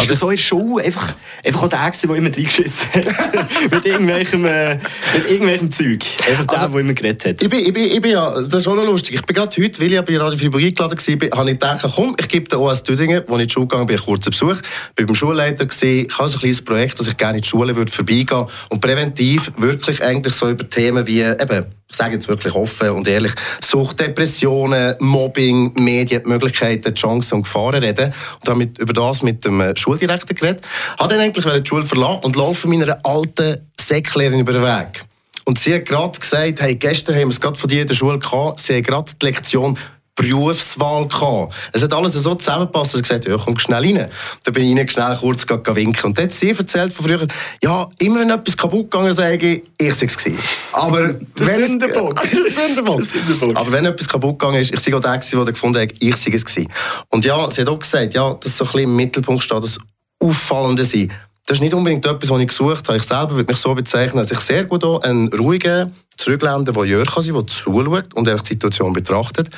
Also 0.00 0.14
so 0.14 0.30
in 0.30 0.36
der 0.36 0.42
Schule 0.42 0.84
einfach, 0.84 1.14
einfach 1.44 1.62
auch 1.62 1.68
der, 1.68 1.90
der 1.90 2.16
immer 2.16 2.34
reingeschissen 2.34 2.88
hat. 2.94 3.04
mit, 3.70 3.84
irgendwelchem, 3.84 4.44
äh, 4.44 4.74
mit 5.14 5.30
irgendwelchem 5.30 5.70
Zeug. 5.70 6.04
Einfach 6.28 6.46
der, 6.46 6.60
also, 6.60 6.72
der 6.72 6.80
immer 6.80 6.92
geredet 6.94 7.24
hat. 7.24 7.42
Ich 7.42 7.48
bin, 7.48 7.60
ich, 7.60 7.72
bin, 7.72 7.84
ich 7.84 8.00
bin 8.00 8.10
ja, 8.12 8.30
das 8.30 8.54
ist 8.54 8.68
auch 8.68 8.74
noch 8.74 8.84
lustig. 8.84 9.16
Ich 9.16 9.22
bin 9.22 9.34
gerade 9.34 9.56
heute, 9.62 9.80
weil 9.80 9.92
ich 9.92 10.00
bei 10.00 10.18
Radio 10.18 10.38
Freiburg 10.38 10.62
eingeladen 10.62 10.98
war, 10.98 11.38
habe 11.38 11.50
ich 11.50 11.58
gedacht, 11.58 11.86
komm, 11.94 12.16
ich 12.18 12.28
gebe 12.28 12.48
den 12.48 12.58
OS 12.58 12.82
Düdingen, 12.82 13.22
wo 13.26 13.36
ich 13.36 13.42
in 13.42 13.48
die 13.48 13.52
Schule 13.52 13.66
gegangen 13.66 13.86
bin, 13.86 13.96
einen 13.96 14.04
kurzen 14.04 14.30
Besuch. 14.30 14.58
Ich 14.96 15.00
war 15.00 15.06
beim 15.06 15.14
Schulleiter, 15.14 15.66
gewesen. 15.66 16.06
ich 16.08 16.18
habe 16.18 16.28
so 16.28 16.36
ein 16.36 16.40
kleines 16.40 16.62
Projekt, 16.62 17.00
dass 17.00 17.06
ich 17.06 17.16
gerne 17.16 17.38
in 17.38 17.42
die 17.42 17.48
Schule 17.48 17.74
würde 17.74 17.90
vorbeigehen 17.90 18.46
und 18.68 18.80
präventiv 18.80 19.52
wirklich 19.56 20.02
eigentlich 20.02 20.34
so 20.34 20.48
über 20.48 20.68
Themen 20.68 21.06
wie 21.06 21.22
eben 21.22 21.66
ich 21.90 21.96
sage 21.96 22.14
jetzt 22.14 22.28
wirklich 22.28 22.54
offen 22.54 22.90
und 22.90 23.08
ehrlich, 23.08 23.32
Sucht, 23.64 24.00
Depressionen, 24.00 24.94
Mobbing, 25.00 25.72
Medien, 25.82 26.22
Möglichkeiten, 26.26 26.94
Chancen 26.94 27.36
und 27.36 27.42
Gefahren 27.44 27.82
reden. 27.82 28.12
Und 28.40 28.48
habe 28.48 28.68
über 28.78 28.92
das 28.92 29.22
mit 29.22 29.44
dem 29.44 29.60
äh, 29.60 29.72
Schuldirektor 29.88 30.34
geredet. 30.34 30.62
Habe 30.98 31.14
dann 31.14 31.20
eigentlich 31.22 31.44
die 31.44 31.68
Schule 31.68 31.84
verlassen 31.84 32.20
und 32.22 32.36
laufe 32.36 32.68
meiner 32.68 32.98
alten 33.04 33.68
Säcklehrerin 33.80 34.40
über 34.40 34.52
den 34.52 34.62
Weg. 34.62 35.04
Und 35.44 35.58
sie 35.58 35.74
hat 35.74 35.86
gerade 35.86 36.18
gesagt, 36.18 36.60
hey, 36.60 36.74
gestern 36.74 37.14
haben 37.14 37.22
wir 37.22 37.28
es 37.28 37.40
gerade 37.40 37.58
von 37.58 37.68
dir 37.70 37.80
in 37.82 37.88
der 37.88 37.94
Schule 37.94 38.18
gehabt, 38.18 38.60
sie 38.60 38.76
hat 38.76 38.84
gerade 38.84 39.10
die 39.20 39.26
Lektion 39.26 39.78
Berufswahl 40.18 41.06
gehabt. 41.06 41.54
Es 41.72 41.82
hat 41.82 41.92
alles 41.94 42.14
so 42.14 42.34
zusammengepasst, 42.34 42.92
dass 42.92 43.00
ich 43.00 43.08
gesagt 43.08 43.26
ja, 43.26 43.36
komm 43.36 43.58
schnell 43.58 43.82
rein. 43.82 44.08
Dann 44.42 44.54
bin 44.54 44.64
ich 44.64 44.76
rein, 44.76 44.88
schnell 44.88 45.16
kurz 45.16 45.46
winken. 45.48 46.06
Und 46.06 46.18
dann 46.18 46.24
hat 46.24 46.32
sie 46.32 46.50
erzählt 46.50 46.92
von 46.92 47.06
früher, 47.06 47.26
ja, 47.62 47.88
immer 48.00 48.20
wenn 48.20 48.30
etwas 48.30 48.56
kaputt 48.56 48.90
gegangen 48.90 49.12
sage 49.12 49.46
ich, 49.46 49.62
ich 49.78 49.94
sei 49.94 50.06
es 50.06 50.16
gewesen. 50.16 50.38
Aber 50.72 51.14
wenn 51.36 51.66
Sündenbock. 51.66 52.20
Sündenbock. 52.48 53.02
Aber 53.54 53.72
wenn 53.72 53.84
etwas 53.86 54.08
kaputt 54.08 54.38
gegangen 54.38 54.60
ist, 54.60 54.74
ich 54.74 54.80
sei 54.80 54.94
auch 54.94 55.00
der 55.00 55.18
gewesen, 55.18 55.44
der 55.44 55.52
gefunden 55.52 55.80
hat, 55.80 55.92
ich 56.00 56.16
sei 56.16 56.32
es 56.32 56.44
gewesen. 56.44 56.68
Und 57.10 57.24
ja, 57.24 57.48
sie 57.50 57.60
hat 57.60 57.68
auch 57.68 57.78
gesagt, 57.78 58.14
ja, 58.14 58.34
dass 58.34 58.56
so 58.56 58.64
ein 58.64 58.66
bisschen 58.66 58.82
im 58.90 58.96
Mittelpunkt 58.96 59.44
steht, 59.44 59.62
das 59.62 59.78
Auffallende 60.20 60.84
sein. 60.84 61.12
Das 61.46 61.56
ist 61.56 61.62
nicht 61.62 61.72
unbedingt 61.72 62.04
etwas, 62.04 62.28
was 62.28 62.40
ich 62.40 62.48
gesucht 62.48 62.88
habe. 62.88 62.98
Ich 62.98 63.04
selber 63.04 63.34
würde 63.34 63.50
mich 63.50 63.58
so 63.58 63.74
bezeichnen, 63.74 64.18
dass 64.18 64.30
ich 64.30 64.40
sehr 64.40 64.64
gut 64.64 64.84
auch 64.84 65.00
einen 65.00 65.28
ruhigen, 65.32 65.94
zurückländer 66.14 66.74
Voyeur 66.74 67.06
kann 67.06 67.22
sein, 67.22 67.32
der 67.32 67.46
zuschaut 67.46 68.12
und 68.12 68.28
einfach 68.28 68.42
die 68.42 68.48
Situation 68.48 68.92
betrachtet. 68.92 69.48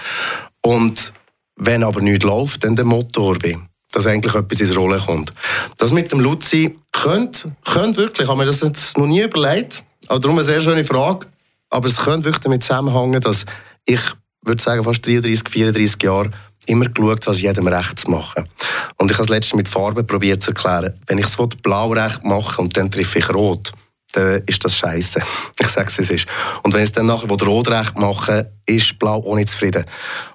Und 0.62 1.12
wenn 1.57 1.85
aber 1.85 2.01
nichts 2.01 2.25
läuft, 2.25 2.65
dann 2.65 2.77
der 2.77 2.85
Motor 2.85 3.39
bin. 3.39 3.69
Dass 3.93 4.07
eigentlich 4.07 4.35
etwas 4.35 4.61
ins 4.61 4.77
Rollen 4.77 5.01
kommt. 5.01 5.33
Das 5.79 5.93
mit 5.93 6.12
dem 6.12 6.21
Luzi 6.21 6.79
könnte, 6.93 7.57
könnte 7.65 8.01
wirklich, 8.01 8.25
ich 8.25 8.29
habe 8.29 8.39
mir 8.39 8.47
das 8.47 8.61
jetzt 8.61 8.97
noch 8.97 9.07
nie 9.07 9.23
überlegt, 9.23 9.85
aber 10.07 10.21
darum 10.21 10.37
eine 10.37 10.45
sehr 10.45 10.61
schöne 10.61 10.85
Frage, 10.85 11.27
aber 11.71 11.89
es 11.89 11.97
könnte 11.97 12.25
wirklich 12.25 12.43
damit 12.43 12.62
zusammenhängen, 12.62 13.21
dass 13.21 13.47
ich 13.85 14.01
würde 14.43 14.62
sagen, 14.62 14.85
fast 14.85 15.05
33, 15.05 15.49
34 15.49 16.03
Jahre 16.03 16.31
immer 16.67 16.87
geschaut 16.87 17.27
habe, 17.27 17.37
jedem 17.37 17.67
recht 17.67 17.99
zu 17.99 18.11
machen. 18.11 18.49
Und 18.97 19.11
ich 19.11 19.17
habe 19.17 19.25
es 19.25 19.29
letztens 19.29 19.56
mit 19.56 19.69
Farben 19.69 20.06
probiert 20.06 20.43
zu 20.43 20.51
erklären. 20.51 20.94
Wenn 21.06 21.19
ich 21.19 21.27
es 21.27 21.37
blau 21.63 21.93
recht 21.93 22.25
mache 22.25 22.61
und 22.61 22.77
dann 22.77 22.91
treffe 22.91 23.19
ich 23.19 23.29
rot, 23.31 23.73
dann 24.12 24.43
ist 24.46 24.64
das 24.64 24.76
scheiße. 24.76 25.20
Ich 25.60 25.69
sage 25.69 25.88
es, 25.88 25.98
wie 25.98 26.02
es 26.02 26.10
ist. 26.10 26.26
Und 26.62 26.74
wenn 26.74 26.82
es 26.82 26.93
dann 26.93 27.06
nachher 27.06 27.29
rot 27.29 27.69
recht 27.69 27.98
mache, 27.98 28.50
ist 28.67 28.98
blau 28.98 29.34
nicht 29.36 29.50
zufrieden. 29.50 29.84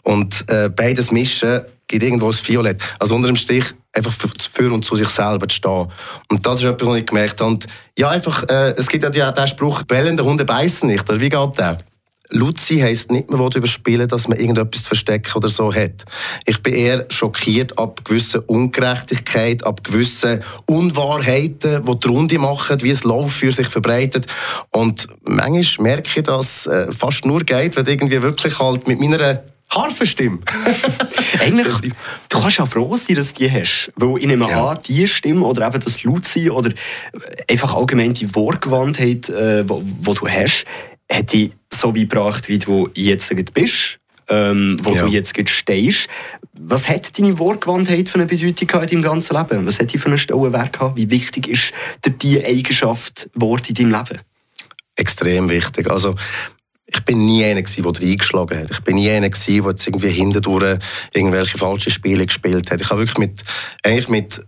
Und 0.03 0.45
äh, 0.49 0.69
beides 0.69 1.11
mischen 1.11 1.61
gibt 1.87 2.03
irgendwo 2.03 2.27
ein 2.27 2.33
Violett. 2.33 2.81
Also 2.99 3.15
unter 3.15 3.27
dem 3.27 3.35
Strich 3.35 3.65
einfach 3.93 4.11
für, 4.11 4.29
für 4.51 4.71
und 4.71 4.85
zu 4.85 4.95
sich 4.95 5.09
selber 5.09 5.47
zu 5.47 5.55
stehen. 5.55 5.91
Und 6.29 6.45
das 6.45 6.55
ist 6.55 6.63
etwas, 6.65 6.87
was 6.87 6.97
ich 6.97 7.05
gemerkt 7.05 7.39
habe. 7.39 7.51
Und 7.51 7.67
ja, 7.97 8.09
einfach, 8.09 8.43
äh, 8.49 8.73
es 8.77 8.87
gibt 8.87 9.03
ja 9.15 9.31
den 9.31 9.47
Spruch, 9.47 9.83
bellende 9.83 10.23
Hunde 10.23 10.45
beißen 10.45 10.87
nicht. 10.87 11.09
Oder 11.09 11.19
wie 11.19 11.29
geht 11.29 11.57
der? 11.57 11.77
Luzi 12.29 12.79
heisst 12.79 13.11
nicht, 13.11 13.29
man 13.29 13.39
will 13.39 13.49
überspielen, 13.55 14.07
dass 14.07 14.27
man 14.27 14.39
irgendetwas 14.39 14.83
zu 14.83 14.87
verstecken 14.87 15.31
oder 15.35 15.49
so 15.49 15.73
hat. 15.73 16.05
Ich 16.45 16.61
bin 16.61 16.73
eher 16.73 17.05
schockiert 17.09 17.77
ab 17.77 18.03
gewissen 18.03 18.41
Ungerechtigkeit, 18.41 19.65
ab 19.65 19.83
gewissen 19.83 20.43
Unwahrheiten, 20.65 21.85
die 21.85 21.99
die 21.99 22.07
Runde 22.07 22.39
machen, 22.39 22.81
wie 22.81 22.89
es 22.89 23.03
Lauf 23.03 23.33
für 23.33 23.51
sich 23.51 23.67
verbreitet. 23.67 24.27
Und 24.71 25.07
manchmal 25.23 25.83
merke 25.83 26.09
ich, 26.15 26.23
dass 26.23 26.65
es 26.65 26.67
äh, 26.67 26.91
fast 26.91 27.25
nur 27.25 27.41
geht, 27.41 27.75
wenn 27.75 27.85
irgendwie 27.85 28.21
wirklich 28.21 28.59
halt 28.59 28.87
mit 28.87 28.99
meiner 28.99 29.43
Harfenstimme. 29.69 30.39
Eigentlich, 31.39 31.93
du 32.29 32.39
kannst 32.39 32.57
ja 32.57 32.65
froh 32.65 32.95
sein, 32.95 33.15
dass 33.15 33.33
du 33.33 33.43
die 33.43 33.51
hast. 33.51 33.91
Weil 33.95 34.17
ich 34.19 34.27
nehme 34.27 34.49
ja. 34.49 34.71
an, 34.71 34.79
die 34.87 35.07
Stimme 35.07 35.45
oder 35.45 35.67
eben 35.67 35.79
das 35.79 36.03
Lautsein 36.03 36.49
oder 36.49 36.71
einfach 37.49 37.73
allgemein 37.75 38.13
die 38.13 38.33
Wortgewandtheit, 38.35 39.29
äh, 39.29 39.63
die 39.63 40.13
du 40.13 40.27
hast, 40.27 40.65
hat 41.11 41.33
dich 41.33 41.51
so 41.75 41.95
weit 41.95 42.09
gebracht, 42.09 42.49
wie 42.49 42.59
du 42.59 42.89
jetzt 42.95 43.33
bist, 43.53 43.99
ähm, 44.29 44.77
wo 44.81 44.93
ja. 44.93 45.03
du 45.03 45.07
jetzt 45.07 45.33
stehst. 45.49 46.07
Was 46.57 46.87
hat 46.87 47.17
deine 47.19 47.37
Wortgewandtheit 47.37 48.09
für 48.09 48.15
eine 48.15 48.25
Bedeutung 48.25 48.81
in 48.81 48.87
deinem 48.87 49.01
ganzen 49.01 49.35
Leben? 49.35 49.65
Was 49.65 49.79
hat 49.79 49.93
die 49.93 49.97
für 49.97 50.07
einen 50.07 50.17
Stellenwert 50.17 50.73
gehabt? 50.73 50.95
Wie 50.95 51.09
wichtig 51.09 51.47
ist 51.47 51.73
dir 52.03 52.11
diese 52.11 52.45
Eigenschaft 52.45 53.29
Wort 53.35 53.69
in 53.69 53.75
deinem 53.75 53.91
Leben? 53.91 54.21
extrem 54.95 55.49
wichtig. 55.49 55.89
Also, 55.89 56.15
ich 56.87 57.03
bin 57.03 57.25
nie 57.25 57.43
einer 57.43 57.61
gewesen, 57.61 57.91
der 57.91 58.01
reingeschlagen 58.01 58.59
hat. 58.59 58.71
Ich 58.71 58.79
bin 58.81 58.95
nie 58.95 59.09
einer 59.09 59.29
gewesen, 59.29 59.63
der 59.63 59.71
jetzt 59.71 59.87
irgendwie 59.87 60.09
hindurch 60.09 60.79
irgendwelche 61.13 61.57
falschen 61.57 61.91
Spiele 61.91 62.25
gespielt 62.25 62.71
hat. 62.71 62.81
Ich 62.81 62.89
habe 62.89 63.01
wirklich 63.01 63.17
mit, 63.17 63.43
eigentlich 63.83 64.09
mit 64.09 64.41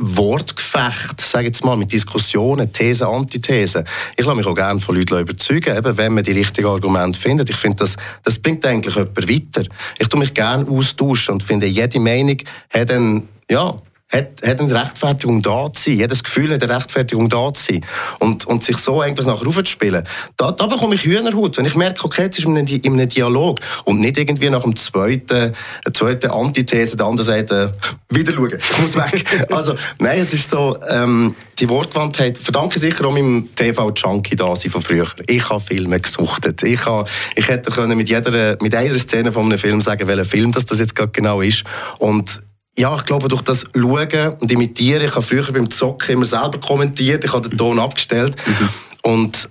Wortgefecht, 0.00 1.20
sage 1.20 1.46
jetzt 1.46 1.64
mal, 1.64 1.76
mit 1.76 1.92
Diskussionen, 1.92 2.72
Thesen, 2.72 3.06
Antithesen. 3.06 3.84
Ich 4.16 4.24
lasse 4.24 4.36
mich 4.36 4.46
auch 4.46 4.54
gerne 4.54 4.80
von 4.80 4.94
Leuten 4.94 5.18
überzeugen, 5.18 5.76
eben, 5.76 5.96
wenn 5.96 6.14
man 6.14 6.24
die 6.24 6.32
richtigen 6.32 6.68
Argumente 6.68 7.18
findet. 7.18 7.50
Ich 7.50 7.56
finde, 7.56 7.78
das, 7.78 7.96
das 8.22 8.38
bringt 8.38 8.64
eigentlich 8.64 8.94
jemand 8.94 9.28
weiter. 9.28 9.68
Ich 9.98 10.08
tue 10.08 10.20
mich 10.20 10.34
gerne 10.34 10.68
austauschen 10.68 11.34
und 11.34 11.42
finde, 11.42 11.66
jede 11.66 11.98
Meinung 12.00 12.38
hat 12.72 12.90
einen, 12.90 13.28
ja, 13.50 13.74
hat, 14.10 14.40
hat 14.44 14.60
eine 14.60 14.74
Rechtfertigung 14.74 15.42
da 15.42 15.70
zu 15.72 15.82
sein. 15.82 15.98
Jedes 15.98 16.24
Gefühl 16.24 16.52
hat 16.52 16.62
eine 16.62 16.74
Rechtfertigung 16.74 17.28
da 17.28 17.52
zu 17.52 17.72
sein. 17.72 17.84
Und, 18.18 18.46
und 18.46 18.62
sich 18.62 18.78
so 18.78 19.02
eigentlich 19.02 19.26
nachher 19.26 19.46
aufzuspielen. 19.46 20.06
Da, 20.36 20.50
da 20.50 20.66
bekomme 20.66 20.94
ich 20.94 21.04
Hühnerhut, 21.04 21.58
wenn 21.58 21.66
ich 21.66 21.76
merke, 21.76 22.04
okay, 22.04 22.22
jetzt 22.22 22.38
ist 22.38 22.46
in 22.46 22.56
einem, 22.56 22.66
in 22.66 22.92
einem 22.94 23.08
Dialog. 23.08 23.60
Und 23.84 24.00
nicht 24.00 24.18
irgendwie 24.18 24.48
nach 24.48 24.62
dem 24.62 24.76
zweiten, 24.76 25.54
zweiten 25.92 26.30
Antithese, 26.30 26.96
der 26.96 27.06
andere 27.06 27.24
sagt, 27.24 27.50
äh, 27.50 27.68
wieder 28.08 28.32
schauen, 28.32 28.52
ich 28.58 28.78
muss 28.78 28.96
weg. 28.96 29.24
also, 29.52 29.74
nein, 29.98 30.18
es 30.20 30.32
ist 30.32 30.50
so, 30.50 30.78
ähm, 30.88 31.34
die 31.58 31.68
Wortgewandtheit, 31.68 32.38
verdanke 32.38 32.78
sicher 32.78 33.04
auch 33.04 33.12
meinem 33.12 33.54
TV-Junkie 33.54 34.36
da 34.36 34.56
sein 34.56 34.70
von 34.70 34.80
früher. 34.80 35.08
Ich 35.26 35.50
habe 35.50 35.60
Filme 35.60 36.00
gesuchtet. 36.00 36.62
Ich, 36.62 36.86
habe, 36.86 37.08
ich 37.36 37.48
hätte 37.48 37.70
können 37.70 37.96
mit 37.96 38.08
jeder, 38.08 38.56
mit 38.62 38.74
einer 38.74 38.98
Szene 38.98 39.32
von 39.32 39.44
einem 39.44 39.58
Film 39.58 39.80
sagen, 39.82 40.06
welcher 40.06 40.24
Film 40.24 40.52
das, 40.52 40.64
das 40.64 40.78
jetzt 40.78 40.94
genau 41.12 41.42
ist. 41.42 41.64
Und 41.98 42.40
ja, 42.78 42.94
ich 42.94 43.04
glaube, 43.04 43.28
durch 43.28 43.42
das 43.42 43.66
Schauen 43.74 44.36
und 44.40 44.52
Imitieren, 44.52 45.02
ich 45.02 45.10
habe 45.10 45.22
früher 45.22 45.50
beim 45.52 45.68
Zocken 45.68 46.14
immer 46.14 46.24
selber 46.24 46.58
kommentiert, 46.60 47.24
ich 47.24 47.32
habe 47.32 47.48
den 47.48 47.58
Ton 47.58 47.78
abgestellt 47.78 48.36
mhm. 48.46 48.68
und 49.02 49.48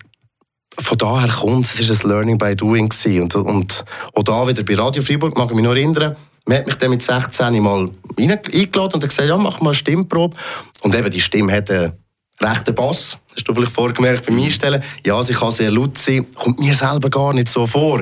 von 0.80 0.98
daher 0.98 1.30
kommt 1.30 1.66
es, 1.66 1.80
es 1.80 1.90
war 1.90 2.06
ein 2.06 2.10
Learning 2.10 2.38
by 2.38 2.56
Doing 2.56 2.90
Und, 3.06 3.36
und 3.36 3.86
auch 4.14 4.24
da 4.24 4.48
wieder 4.48 4.64
bei 4.64 4.76
Radio 4.76 5.02
Freiburg, 5.02 5.38
mag 5.38 5.50
ich 5.50 5.56
mich 5.56 5.66
noch 5.66 5.72
erinnern, 5.72 6.16
man 6.46 6.58
hat 6.60 6.68
mich 6.68 6.76
dann 6.76 6.92
mit 6.92 7.02
16 7.02 7.62
mal 7.62 7.90
eingeladen 8.18 8.94
und 8.94 9.04
gesagt, 9.04 9.28
ja, 9.28 9.38
mach 9.38 9.60
mal 9.60 9.72
eine 9.72 9.76
Stimmprobe. 9.76 10.38
Und 10.82 10.96
eben, 10.96 11.12
die 11.12 11.20
Stimme 11.20 11.52
hat 11.52 11.70
einen 11.70 11.92
rechten 12.40 12.74
Bass. 12.74 13.18
Das 13.28 13.38
hast 13.38 13.48
du 13.50 13.54
vielleicht 13.54 13.74
vorgemerkt 13.74 14.26
beim 14.28 14.40
Einstellen. 14.40 14.82
Ja, 15.06 15.22
sie 15.24 15.34
kann 15.34 15.52
sehr 15.52 15.72
laut 15.72 15.98
sein, 15.98 16.26
kommt 16.36 16.60
mir 16.60 16.74
selber 16.74 17.10
gar 17.10 17.34
nicht 17.34 17.50
so 17.50 17.68
vor. 17.68 18.02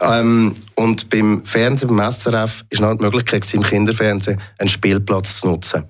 Ähm, 0.00 0.54
und 0.76 1.10
beim 1.10 1.44
Fernsehen, 1.44 1.94
beim 1.94 2.10
SRF, 2.10 2.64
ist 2.70 2.80
noch 2.80 2.94
die 2.96 3.04
Möglichkeit, 3.04 3.52
im 3.52 3.62
Kinderfernsehen 3.62 4.40
einen 4.58 4.68
Spielplatz 4.68 5.40
zu 5.40 5.48
nutzen. 5.48 5.84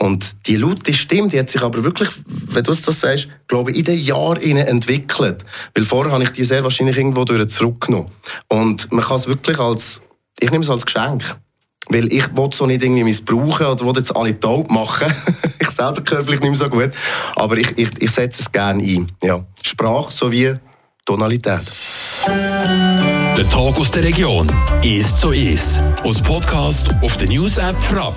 Und 0.00 0.46
die 0.46 0.56
laute 0.56 0.92
Stimme, 0.92 1.28
die 1.28 1.40
hat 1.40 1.50
sich 1.50 1.62
aber 1.62 1.82
wirklich, 1.82 2.08
wenn 2.26 2.62
du 2.62 2.70
das 2.70 2.84
sagst, 2.84 3.28
glaube 3.48 3.72
ich, 3.72 3.78
in 3.78 3.84
den 3.84 4.00
Jahren 4.00 4.56
entwickelt. 4.56 5.44
Weil 5.74 5.84
vorher 5.84 6.12
habe 6.12 6.22
ich 6.22 6.30
die 6.30 6.44
sehr 6.44 6.62
wahrscheinlich 6.62 6.96
irgendwo 6.96 7.24
durch 7.24 7.48
zurückgenommen. 7.48 8.10
Und 8.48 8.92
man 8.92 9.04
kann 9.04 9.16
es 9.16 9.26
wirklich 9.26 9.58
als, 9.58 10.00
ich 10.38 10.50
nehme 10.52 10.62
es 10.62 10.70
als 10.70 10.86
Geschenk. 10.86 11.24
Weil 11.88 12.12
ich 12.12 12.36
will 12.36 12.50
so 12.52 12.66
nicht 12.66 12.84
irgendwie 12.84 13.02
missbrauchen 13.02 13.66
oder 13.66 13.86
will 13.86 13.96
jetzt 13.96 14.14
alle 14.14 14.38
taub 14.38 14.70
machen. 14.70 15.12
ich 15.58 15.70
selber 15.70 16.02
höre 16.08 16.22
vielleicht 16.22 16.42
nicht 16.42 16.50
mehr 16.50 16.54
so 16.54 16.68
gut. 16.68 16.90
Aber 17.34 17.56
ich, 17.56 17.76
ich, 17.76 17.90
ich 18.00 18.10
setze 18.10 18.42
es 18.42 18.52
gerne 18.52 18.82
ein. 18.82 19.10
Ja. 19.22 19.44
Sprache 19.62 20.12
sowie 20.12 20.54
Tonalität. 21.04 21.62
Der 22.28 23.48
Tag 23.48 23.78
aus 23.78 23.90
der 23.90 24.04
Region 24.04 24.46
ist 24.82 25.18
so 25.18 25.30
ist. 25.30 25.82
Aus 26.04 26.20
Podcast 26.20 26.88
auf 27.02 27.16
der 27.16 27.28
News 27.28 27.56
App 27.56 27.80
Frapp. 27.82 28.16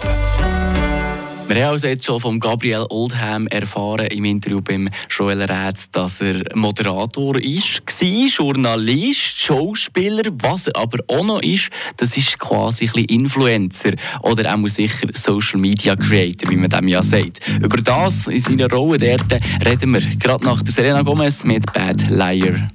Wir 1.47 1.65
haben 1.65 1.71
also 1.73 1.87
jetzt 1.87 2.05
schon 2.05 2.19
von 2.19 2.39
Gabriel 2.39 2.85
Oldham 2.89 3.47
erfahren 3.47 4.07
im 4.07 4.25
Interview 4.25 4.61
beim 4.61 4.89
Joel 5.09 5.41
Rätz, 5.43 5.91
dass 5.91 6.21
er 6.21 6.43
Moderator 6.55 7.37
ist, 7.37 7.81
war, 7.85 8.27
Journalist, 8.27 9.37
Schauspieler. 9.37 10.31
Was 10.39 10.67
er 10.67 10.77
aber 10.77 10.99
auch 11.07 11.25
noch 11.25 11.41
ist, 11.41 11.69
das 11.97 12.17
ist 12.17 12.39
quasi 12.39 12.85
ein 12.85 12.91
bisschen 12.91 13.09
Influencer 13.09 13.91
oder 14.21 14.55
auch 14.55 14.67
sicher 14.67 15.09
Social 15.13 15.59
Media 15.59 15.95
Creator, 15.95 16.49
wie 16.49 16.57
man 16.57 16.69
dem 16.69 16.87
ja 16.87 17.03
sagt. 17.03 17.41
Über 17.61 17.77
das 17.77 18.27
in 18.27 18.41
seiner 18.41 18.69
Rolle 18.69 18.97
dort 18.97 19.41
reden 19.65 19.93
wir 19.93 20.01
gerade 20.17 20.43
nach 20.45 20.61
der 20.61 20.73
Selena 20.73 21.01
Gomez 21.01 21.43
mit 21.43 21.71
Bad 21.73 22.09
Liar. 22.09 22.69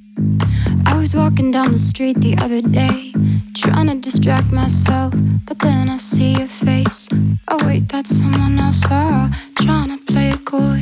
I 1.06 1.08
was 1.08 1.14
walking 1.14 1.52
down 1.52 1.70
the 1.70 1.78
street 1.78 2.20
the 2.20 2.36
other 2.38 2.60
day, 2.60 3.12
trying 3.54 3.86
to 3.86 3.94
distract 3.94 4.50
myself, 4.50 5.14
but 5.44 5.60
then 5.60 5.88
I 5.88 5.98
see 5.98 6.32
your 6.32 6.48
face. 6.48 7.08
Oh, 7.46 7.64
wait, 7.64 7.88
that's 7.88 8.10
someone 8.10 8.58
else. 8.58 8.82
Oh, 8.90 9.30
trying 9.54 9.96
to 9.96 10.04
play 10.04 10.30
it 10.30 10.44
coy, 10.44 10.80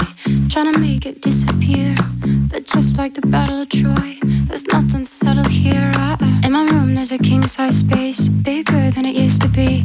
trying 0.49 0.73
to 0.73 0.79
make 0.79 1.05
it 1.05 1.21
disappear. 1.21 1.95
But 2.49 2.65
just 2.65 2.97
like 2.97 3.13
the 3.13 3.27
Battle 3.27 3.61
of 3.61 3.69
Troy, 3.69 4.17
there's 4.49 4.67
nothing 4.69 5.05
subtle 5.05 5.45
here. 5.45 5.93
Uh, 5.97 6.17
in 6.43 6.53
my 6.53 6.65
room, 6.71 6.95
there's 6.95 7.13
a 7.13 7.19
king 7.19 7.47
size 7.47 7.81
space, 7.81 8.31
bigger 8.31 8.91
than 8.93 9.05
it 9.05 9.15
used 9.15 9.43
to 9.43 9.49
be. 9.49 9.85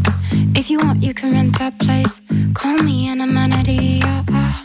If 0.55 0.69
you 0.69 0.79
want, 0.79 1.03
you 1.03 1.13
can 1.13 1.33
rent 1.33 1.59
that 1.59 1.79
place. 1.79 2.21
Call 2.53 2.77
me 2.77 3.09
an 3.09 3.19
amenity. 3.19 3.99
Uh, 4.05 4.23
uh. 4.31 4.63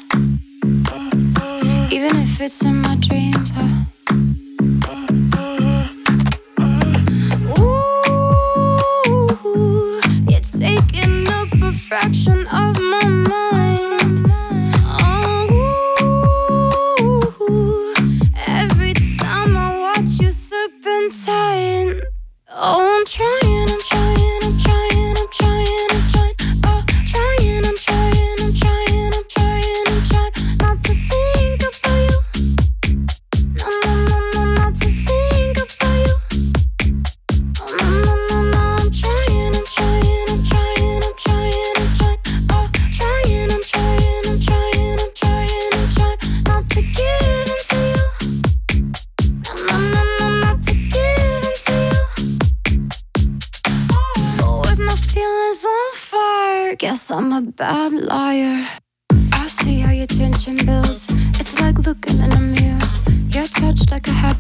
Even 1.91 2.15
if 2.15 2.41
it's 2.41 2.63
in 2.63 2.81
my 2.81 2.95
dreams. 2.95 3.51
Fraction 12.01 12.41
of 12.49 12.81
my 12.81 13.07
mind. 13.07 14.27
Oh, 17.47 17.95
every 18.49 18.95
time 19.21 19.57
I 19.57 19.79
watch 19.79 20.19
you 20.21 20.33
serpentine. 20.33 22.03
Oh, 22.51 22.97
I'm 22.97 23.05
trying, 23.07 23.31
I'm 23.31 23.45
trying, 23.45 23.54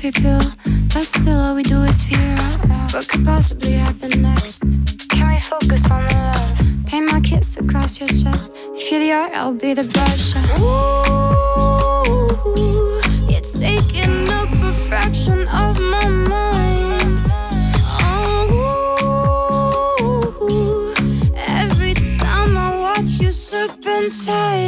happy 0.04 0.20
pill, 0.20 0.40
but 0.92 1.04
still 1.06 1.40
all 1.40 1.54
we 1.54 1.62
do 1.62 1.82
is 1.84 2.02
fear. 2.02 2.36
What 2.92 3.08
could 3.08 3.24
possibly 3.24 3.72
happen 3.72 4.10
next? 4.20 4.62
Can 5.08 5.28
we 5.28 5.38
focus 5.38 5.90
on 5.90 6.06
the 6.08 6.14
love? 6.14 6.60
Paint 6.86 7.10
my 7.10 7.20
kiss 7.20 7.56
across 7.56 7.98
your 7.98 8.08
chest. 8.08 8.52
If 8.74 8.90
you're 8.90 9.00
the 9.00 9.12
art, 9.12 9.32
I'll 9.34 9.54
be 9.54 9.72
the 9.72 9.84
brush. 9.84 10.34
Ooh, 10.60 11.54
you're 13.30 13.40
taking 13.40 14.28
up 14.28 14.52
a 14.52 14.72
fraction 14.88 15.48
of 15.48 15.80
my 15.80 16.08
mind. 16.08 17.02
Oh, 19.96 20.94
every 21.34 21.94
time 21.94 22.58
I 22.58 22.76
watch 22.78 23.20
you 23.20 23.32
serpentine. 23.32 24.28
Oh, 24.28 24.63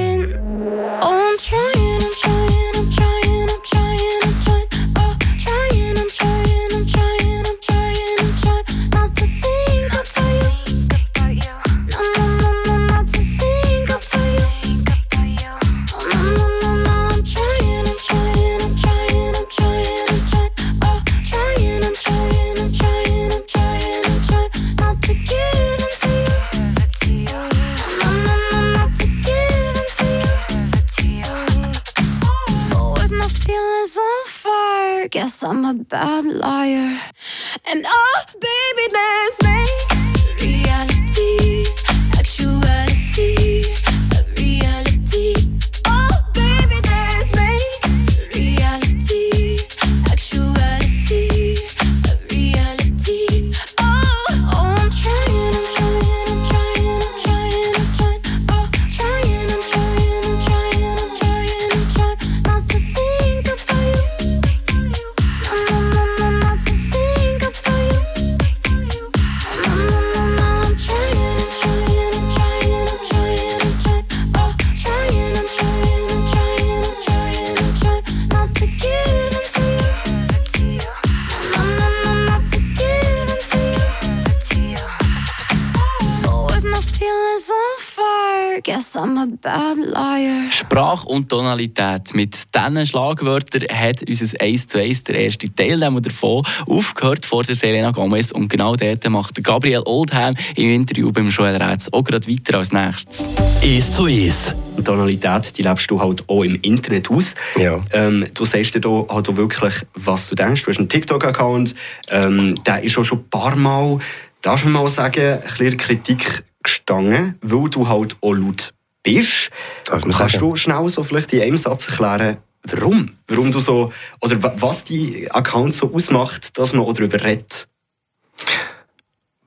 Sprache 90.77 91.09
und 91.09 91.31
Tonalität. 91.31 92.13
Mit 92.13 92.55
diesen 92.55 92.85
Schlagwörtern 92.85 93.63
hat 93.73 94.07
unser 94.07 94.39
1 94.39 94.67
zu 94.67 94.77
1 94.77 95.05
der 95.05 95.15
erste 95.21 95.55
Teil 95.55 95.81
davon 95.81 96.43
aufgehört 96.67 97.25
vor 97.25 97.45
der 97.45 97.55
Selena 97.55 97.93
Gomez. 97.93 98.31
Und 98.31 98.51
genau 98.51 98.77
dort 98.77 99.09
macht 99.09 99.43
Gabriel 99.43 99.81
Oldham 99.87 100.35
im 100.55 100.69
Interview 100.69 101.11
beim 101.11 101.31
Joel 101.31 101.57
Rätz 101.57 101.89
auch 101.93 102.05
gerade 102.05 102.29
weiter 102.29 102.59
als 102.59 102.73
nächstes. 102.73 103.27
1 103.63 103.95
zu 103.95 104.05
1. 104.05 104.53
Die 104.77 104.85
Tonalität, 104.85 105.57
die 105.57 105.63
lebst 105.63 105.91
du 105.91 105.99
halt 105.99 106.23
auch 106.29 106.43
im 106.43 106.57
Internet 106.57 107.11
aus. 107.11 107.35
Ja. 107.57 107.81
Ähm, 107.93 108.27
du 108.35 108.45
sagst 108.45 108.75
dir 108.75 108.81
da 108.83 109.07
halt 109.09 109.31
auch 109.31 109.37
wirklich, 109.37 109.77
was 109.95 110.29
du 110.29 110.35
denkst. 110.35 110.63
Du 110.63 110.71
hast 110.71 110.79
einen 110.79 110.91
TikTok-Account, 110.91 111.75
ähm, 112.11 112.63
der 112.67 112.83
ist 112.83 112.99
auch 112.99 113.05
schon 113.05 113.21
ein 113.21 113.31
paar 113.31 113.57
Mal, 113.57 113.99
darf 114.43 114.63
man 114.65 114.75
mal 114.75 114.89
sagen, 114.89 115.23
ein 115.23 115.41
bisschen 115.41 115.79
Kritik 115.79 116.45
gestanden, 116.63 117.39
weil 117.41 117.71
du 117.71 117.89
halt 117.89 118.15
auch 118.21 118.35
laut 118.35 118.75
bist. 119.15 119.51
Kannst 119.85 120.13
sagen. 120.19 120.39
du 120.39 120.57
schnell 120.57 120.89
so 120.89 121.03
vielleicht 121.05 121.33
in 121.33 121.43
einem 121.43 121.57
Satz 121.57 121.89
erklären, 121.89 122.39
warum? 122.65 123.13
Warum 123.29 123.51
du 123.51 123.59
so, 123.59 123.93
oder 124.21 124.43
wa- 124.43 124.55
was 124.59 124.85
die 124.85 125.31
Account 125.31 125.75
so 125.75 125.93
ausmacht, 125.95 126.59
dass 126.59 126.73
man 126.73 126.87
darüber 126.93 127.23
redet? 127.23 127.69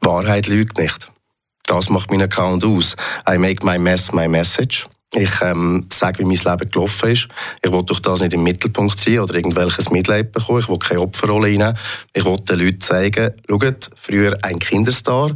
Wahrheit 0.02 0.48
lügt 0.48 0.78
nicht. 0.78 1.08
Das 1.66 1.90
macht 1.90 2.10
mein 2.10 2.22
Account 2.22 2.66
aus. 2.66 2.96
I 3.30 3.38
make 3.38 3.66
my 3.66 3.78
mess 3.78 4.12
my 4.12 4.28
message. 4.28 4.88
Ich 5.14 5.42
ähm, 5.42 5.86
sage, 5.92 6.20
wie 6.20 6.24
mein 6.26 6.38
Leben 6.38 6.70
gelaufen 6.72 7.10
ist. 7.10 7.28
Ich 7.64 7.72
will 7.72 7.84
durch 7.84 8.00
das 8.00 8.22
nicht 8.22 8.34
im 8.34 8.44
Mittelpunkt 8.44 9.00
sein 9.00 9.20
oder 9.20 9.34
irgendwelches 9.36 9.90
Mitleid 9.90 10.32
bekommen. 10.32 10.60
Ich 10.60 10.70
will 10.70 10.78
keine 10.80 11.02
Opferrolle 11.02 11.48
reinnehmen. 11.48 11.78
Ich 12.14 12.24
will 12.26 12.38
den 12.38 12.60
Leuten 12.60 12.80
zeigen, 12.80 13.34
schaut, 13.50 13.90
früher 13.96 14.38
ein 14.44 14.60
Kinderstar, 14.60 15.32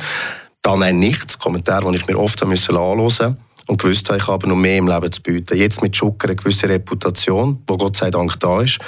dann 0.61 0.83
ein 0.83 0.99
Nichts, 0.99 1.39
Kommentar, 1.39 1.81
den 1.81 1.95
ich 1.95 2.07
mir 2.07 2.17
oft 2.19 2.41
anhören 2.43 3.37
und 3.67 3.81
gewusst 3.81 4.09
habe, 4.09 4.19
ich 4.19 4.27
habe 4.27 4.47
noch 4.47 4.55
mehr 4.55 4.77
im 4.77 4.87
Leben 4.87 5.11
zu 5.11 5.21
bieten. 5.21 5.57
Jetzt 5.57 5.81
mit 5.81 5.95
Schucker 5.95 6.27
eine 6.27 6.35
gewisse 6.35 6.67
Reputation, 6.67 7.63
die 7.69 7.77
Gott 7.77 7.97
sei 7.97 8.11
Dank 8.11 8.39
da 8.39 8.61
ist, 8.61 8.79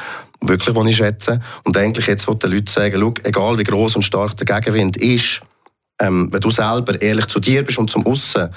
wirklich, 0.41 0.75
die 0.75 0.89
ich 0.89 0.97
schätze. 0.97 1.41
Und 1.63 1.77
eigentlich 1.77 2.07
jetzt 2.07 2.27
will 2.27 2.35
ich 2.35 2.39
den 2.39 2.51
Leuten 2.51 2.67
sagen, 2.67 2.97
schau, 2.99 3.13
egal 3.23 3.57
wie 3.57 3.63
groß 3.63 3.95
und 3.95 4.03
stark 4.03 4.35
der 4.37 4.45
Gegenwind 4.45 4.97
ist, 4.97 5.41
ähm, 5.99 6.29
wenn 6.31 6.41
du 6.41 6.49
selber 6.49 7.01
ehrlich 7.01 7.27
zu 7.27 7.39
dir 7.39 7.63
bist 7.63 7.77
und 7.77 7.89
zum 7.89 8.05
Aussen 8.05 8.49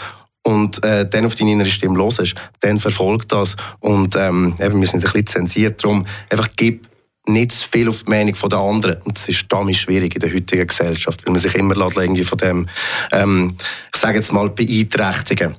und 0.43 0.83
äh, 0.85 1.09
dann 1.09 1.27
auf 1.27 1.35
deine 1.35 1.53
innere 1.53 1.69
Stimme 1.69 1.99
hörst, 2.03 2.35
dann 2.61 2.79
verfolgt 2.79 3.33
das. 3.33 3.57
Und 3.81 4.17
ähm, 4.17 4.55
eben, 4.61 4.81
wir 4.81 4.89
sind 4.89 5.05
ein 5.05 5.13
bisschen 5.13 5.27
zensiert, 5.27 5.83
darum 5.83 6.07
einfach 6.31 6.49
gib 6.57 6.89
nicht 7.28 7.52
zu 7.52 7.68
viel 7.68 7.88
auf 7.88 8.04
die 8.04 8.11
Meinung 8.11 8.35
der 8.35 8.58
anderen. 8.58 8.97
Und 9.02 9.16
das 9.16 9.28
ist 9.28 9.47
damit 9.49 9.76
schwierig 9.76 10.14
in 10.14 10.20
der 10.20 10.32
heutigen 10.32 10.66
Gesellschaft, 10.66 11.25
weil 11.25 11.32
man 11.32 11.40
sich 11.40 11.54
immer 11.54 11.76
irgendwie 11.76 12.25
von 12.25 12.38
dem, 12.38 12.68
ähm, 13.12 13.56
ich 13.94 14.00
sage 14.00 14.16
jetzt 14.16 14.32
mal, 14.32 14.49
beeinträchtigen. 14.50 15.56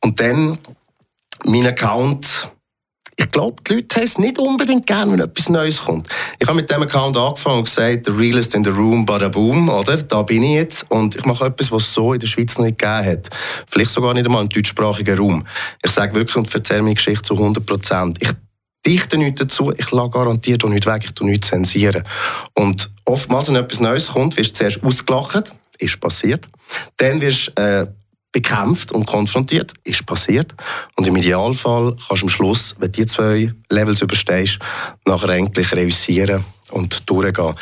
Und 0.00 0.20
dann, 0.20 0.58
mein 1.44 1.66
Account, 1.66 2.50
ich 3.16 3.30
glaube, 3.30 3.62
die 3.68 3.74
Leute 3.74 3.96
haben 3.96 4.04
es 4.04 4.18
nicht 4.18 4.38
unbedingt 4.38 4.86
gern, 4.86 5.12
wenn 5.12 5.20
etwas 5.20 5.48
Neues 5.48 5.82
kommt. 5.82 6.08
Ich 6.38 6.48
habe 6.48 6.56
mit 6.56 6.70
dem 6.70 6.82
Account 6.82 7.16
angefangen 7.16 7.58
und 7.58 7.64
gesagt, 7.64 8.06
the 8.06 8.12
realest 8.12 8.54
in 8.54 8.64
the 8.64 8.70
room, 8.70 9.04
bada 9.04 9.28
boom, 9.28 9.68
oder? 9.68 9.96
Da 9.96 10.22
bin 10.22 10.42
ich 10.42 10.54
jetzt. 10.54 10.90
Und 10.90 11.14
ich 11.14 11.24
mache 11.24 11.46
etwas, 11.46 11.70
was 11.70 11.84
es 11.84 11.94
so 11.94 12.14
in 12.14 12.20
der 12.20 12.26
Schweiz 12.26 12.56
noch 12.56 12.64
nicht 12.64 12.78
gegeben 12.78 13.06
hat. 13.06 13.30
Vielleicht 13.68 13.90
sogar 13.90 14.14
nicht 14.14 14.26
einmal 14.26 14.42
im 14.42 14.48
deutschsprachigen 14.48 15.18
Raum. 15.18 15.46
Ich 15.82 15.90
sage 15.90 16.14
wirklich 16.14 16.36
und 16.36 16.52
erzähle 16.52 16.82
meine 16.82 16.94
Geschichte 16.94 17.22
zu 17.22 17.34
100 17.34 17.64
Prozent. 17.64 18.18
Dichte 18.86 19.18
nichts 19.18 19.40
dazu, 19.40 19.72
ich 19.76 19.90
lasse 19.90 20.10
garantiert 20.10 20.64
auch 20.64 20.68
nichts 20.68 20.86
weg, 20.86 21.02
ich 21.04 21.12
tue 21.12 21.26
nichts 21.26 21.48
zensieren. 21.48 22.04
Und 22.54 22.90
oftmals, 23.04 23.48
wenn 23.48 23.56
etwas 23.56 23.80
Neues 23.80 24.08
kommt, 24.08 24.36
wirst 24.36 24.50
du 24.50 24.58
zuerst 24.58 24.82
ausgelacht, 24.82 25.52
ist 25.78 26.00
passiert. 26.00 26.48
Dann 26.96 27.20
wirst 27.20 27.52
du 27.56 27.62
äh, 27.62 27.86
bekämpft 28.32 28.92
und 28.92 29.06
konfrontiert, 29.06 29.74
ist 29.84 30.06
passiert. 30.06 30.54
Und 30.96 31.06
im 31.06 31.16
Idealfall 31.16 31.96
kannst 32.08 32.22
du 32.22 32.26
am 32.26 32.28
Schluss, 32.28 32.74
wenn 32.78 32.90
du 32.90 33.00
die 33.00 33.06
zwei 33.06 33.52
Levels 33.68 34.00
überstehst, 34.00 34.58
nachher 35.06 35.28
eigentlich 35.28 35.72
reüssieren 35.72 36.44
und 36.70 37.08
durchgehen. 37.08 37.54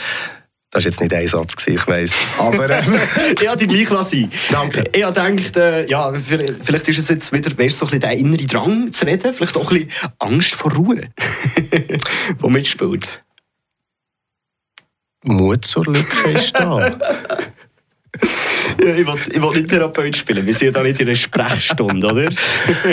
Das 0.73 0.85
war 0.85 0.91
jetzt 0.91 1.01
nicht 1.01 1.13
ein 1.13 1.27
Satz, 1.27 1.57
gewesen, 1.57 1.79
ich 1.79 1.87
weiss. 1.89 2.15
Aber 2.39 2.71
ähm, 2.79 2.95
ja, 3.43 3.57
die 3.57 3.67
gleich 3.67 3.91
lassen. 3.91 4.31
Danke. 4.51 4.85
Ich 4.93 5.03
habe 5.03 5.35
gedacht, 5.35 5.57
äh, 5.57 5.87
ja, 5.87 6.13
vielleicht 6.13 6.89
ist 6.89 6.99
es 6.99 7.09
jetzt 7.09 7.33
wieder, 7.33 7.51
weißt, 7.57 7.79
so 7.79 7.87
ein 7.87 7.91
bisschen 7.91 8.01
der 8.01 8.13
innere 8.13 8.47
Drang 8.47 8.93
zu 8.93 9.05
reden, 9.05 9.35
vielleicht 9.35 9.57
auch 9.57 9.71
ein 9.73 9.89
bisschen 9.89 10.13
Angst 10.21 10.55
vor 10.55 10.73
Ruhe, 10.73 11.09
wo 12.39 12.49
mitspielt. 12.49 13.23
Mut 15.25 15.65
zur 15.65 15.85
Lücke 15.87 16.31
ist 16.31 16.55
da. 16.55 16.91
Ja, 18.79 18.95
ich 18.95 19.07
will, 19.07 19.21
ich 19.29 19.43
will 19.43 19.51
nicht 19.51 19.69
Therapeut 19.69 20.17
spielen, 20.17 20.47
wir 20.47 20.55
sind 20.55 20.69
ja 20.69 20.73
da 20.73 20.83
nicht 20.83 21.01
in 21.01 21.09
einer 21.09 21.17
Sprechstunde, 21.17 22.07
oder? 22.07 22.31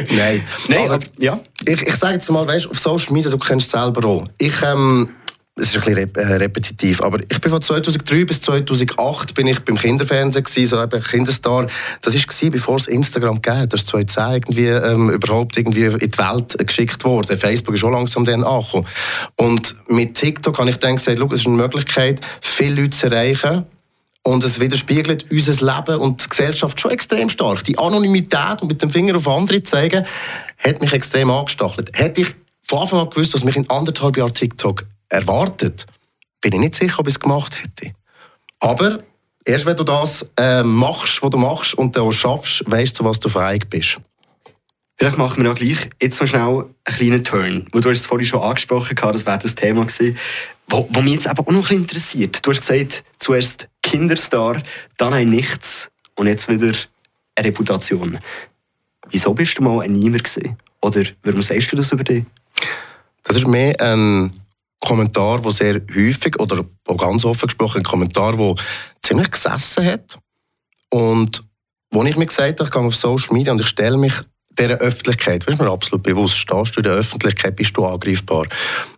Nein, 0.09 0.43
Nein, 0.67 0.85
aber 0.85 0.95
aber, 0.95 1.05
ja. 1.17 1.39
ich, 1.65 1.81
ich 1.81 1.95
sage 1.95 2.15
jetzt 2.15 2.29
mal, 2.29 2.45
weißt, 2.47 2.69
auf 2.69 2.79
Social 2.79 3.13
Media, 3.13 3.29
du 3.29 3.37
kennst 3.37 3.67
es 3.67 3.71
selber 3.71 4.07
auch. 4.07 4.25
Ich, 4.37 4.61
ähm, 4.63 5.09
es 5.59 5.75
ist 5.75 5.87
ein 5.87 5.95
bisschen 5.95 6.15
äh, 6.15 6.35
repetitiv, 6.35 7.01
aber 7.01 7.19
ich 7.27 7.41
bin 7.41 7.49
von 7.49 7.61
2003 7.61 8.25
bis 8.25 8.41
2008 8.41 9.33
bin 9.33 9.47
ich 9.47 9.59
beim 9.61 9.75
Kinderfernsehen 9.75 10.43
gewesen, 10.43 10.67
so 10.67 10.81
eben 10.81 11.01
Kinderstar. 11.01 11.67
Das 12.01 12.13
war, 12.13 12.49
bevor 12.51 12.75
es 12.75 12.87
Instagram 12.87 13.41
gab. 13.41 13.69
Das 13.71 13.81
ist 13.81 13.87
2010 13.87 14.33
irgendwie 14.35 14.67
ähm, 14.67 15.09
überhaupt 15.09 15.57
irgendwie 15.57 15.85
in 15.85 15.97
die 15.97 16.17
Welt 16.17 16.57
geschickt 16.59 17.03
worden. 17.03 17.37
Facebook 17.37 17.73
ist 17.73 17.79
schon 17.79 17.93
langsam 17.93 18.23
dann 18.23 18.43
angekommen. 18.43 18.85
Und 19.35 19.75
mit 19.87 20.15
TikTok 20.15 20.59
habe 20.59 20.69
ich 20.69 20.77
dann 20.77 20.97
gesagt, 20.97 21.19
es 21.19 21.39
ist 21.39 21.47
eine 21.47 21.55
Möglichkeit, 21.55 22.21
viele 22.39 22.81
Leute 22.81 22.91
zu 22.91 23.07
erreichen. 23.07 23.65
Und 24.21 24.43
es 24.43 24.59
widerspiegelt 24.59 25.25
unser 25.31 25.53
Leben 25.53 25.99
und 26.01 26.23
die 26.23 26.29
Gesellschaft 26.29 26.79
schon 26.79 26.91
extrem 26.91 27.29
stark. 27.29 27.63
Die 27.63 27.77
Anonymität 27.79 28.61
und 28.61 28.67
mit 28.67 28.81
dem 28.81 28.89
Finger 28.89 29.15
auf 29.15 29.27
andere 29.27 29.63
zeigen, 29.63 30.05
hat 30.57 30.81
mich 30.81 30.93
extrem 30.93 31.31
angestachelt. 31.31 31.91
Hätte 31.93 32.21
ich 32.21 32.27
von 32.61 32.79
Anfang 32.79 32.99
an 32.99 33.09
gewusst, 33.09 33.33
was 33.33 33.45
mich 33.45 33.55
in 33.55 33.69
anderthalb 33.69 34.17
Jahren 34.17 34.33
TikTok 34.33 34.85
erwartet, 35.09 35.85
bin 36.41 36.53
ich 36.53 36.59
nicht 36.59 36.75
sicher, 36.75 36.99
ob 36.99 37.07
ich 37.07 37.15
es 37.15 37.19
gemacht 37.19 37.55
hätte. 37.61 37.93
Aber 38.59 38.99
erst 39.45 39.65
wenn 39.65 39.75
du 39.75 39.83
das 39.83 40.25
äh, 40.37 40.63
machst, 40.63 41.21
was 41.21 41.29
du 41.29 41.37
machst 41.37 41.73
und 41.73 41.95
dann 41.95 42.03
auch 42.03 42.11
schaffst, 42.11 42.63
weißt 42.67 42.99
du, 42.99 43.03
was 43.03 43.19
du 43.19 43.29
fähig 43.29 43.69
bist. 43.69 43.99
Vielleicht 44.97 45.17
machen 45.17 45.43
wir 45.43 45.49
ja 45.49 45.53
gleich 45.53 45.89
jetzt 46.01 46.19
noch 46.19 46.27
schnell 46.27 46.41
einen 46.41 46.67
kleinen 46.85 47.23
Turn. 47.23 47.67
Weil 47.71 47.81
du 47.81 47.89
hast 47.89 47.99
es 47.99 48.07
vorhin 48.07 48.25
schon 48.25 48.41
angesprochen, 48.41 48.95
das 48.95 49.25
wäre 49.27 49.37
das 49.37 49.53
Thema 49.53 49.85
gewesen, 49.85 50.17
wo 50.67 51.01
mich 51.01 51.13
jetzt 51.13 51.27
eben 51.27 51.37
auch 51.37 51.51
noch 51.51 51.69
ein 51.69 51.77
interessiert. 51.77 52.45
Du 52.45 52.51
hast 52.51 52.61
gesagt, 52.61 53.03
zuerst 53.19 53.69
Kinderstar, 53.83 54.61
dann 54.97 55.13
ein 55.13 55.29
Nichts 55.29 55.89
und 56.15 56.27
jetzt 56.27 56.49
wieder 56.49 56.75
eine 57.35 57.47
Reputation. 57.47 58.19
Wieso 59.09 59.33
bist 59.33 59.59
du 59.59 59.63
mal 59.63 59.81
ein 59.81 59.93
Niemand 59.93 60.23
gewesen? 60.23 60.57
Oder 60.81 61.03
warum 61.23 61.41
sagst 61.41 61.71
du 61.71 61.75
das 61.75 61.91
über 61.91 62.03
dich? 62.03 62.25
Das 63.23 63.35
ist 63.35 63.47
mehr 63.47 63.79
ein 63.79 64.31
Kommentar, 64.79 65.41
der 65.41 65.51
sehr 65.51 65.81
häufig 65.95 66.39
oder 66.39 66.63
auch 66.87 66.97
ganz 66.97 67.25
offen 67.25 67.47
gesprochen 67.47 67.79
ein 67.79 67.83
Kommentar, 67.83 68.37
der 68.37 68.55
ziemlich 69.01 69.31
gesessen 69.31 69.85
hat. 69.85 70.19
Und 70.89 71.43
wo 71.91 72.03
ich 72.03 72.15
mir 72.15 72.25
gesagt 72.25 72.59
habe, 72.59 72.67
ich 72.67 72.73
gehe 72.73 72.81
auf 72.81 72.95
Social 72.95 73.33
Media 73.33 73.51
und 73.51 73.61
ich 73.61 73.67
stelle 73.67 73.97
mich 73.97 74.13
dieser 74.57 74.77
Öffentlichkeit, 74.77 75.47
weißt 75.47 75.59
du, 75.59 75.63
mir 75.63 75.71
absolut 75.71 76.03
bewusst, 76.03 76.37
stehst 76.37 76.75
du 76.75 76.79
in 76.79 76.83
der 76.83 76.93
Öffentlichkeit, 76.93 77.55
bist 77.55 77.77
du 77.77 77.85
angreifbar. 77.85 78.45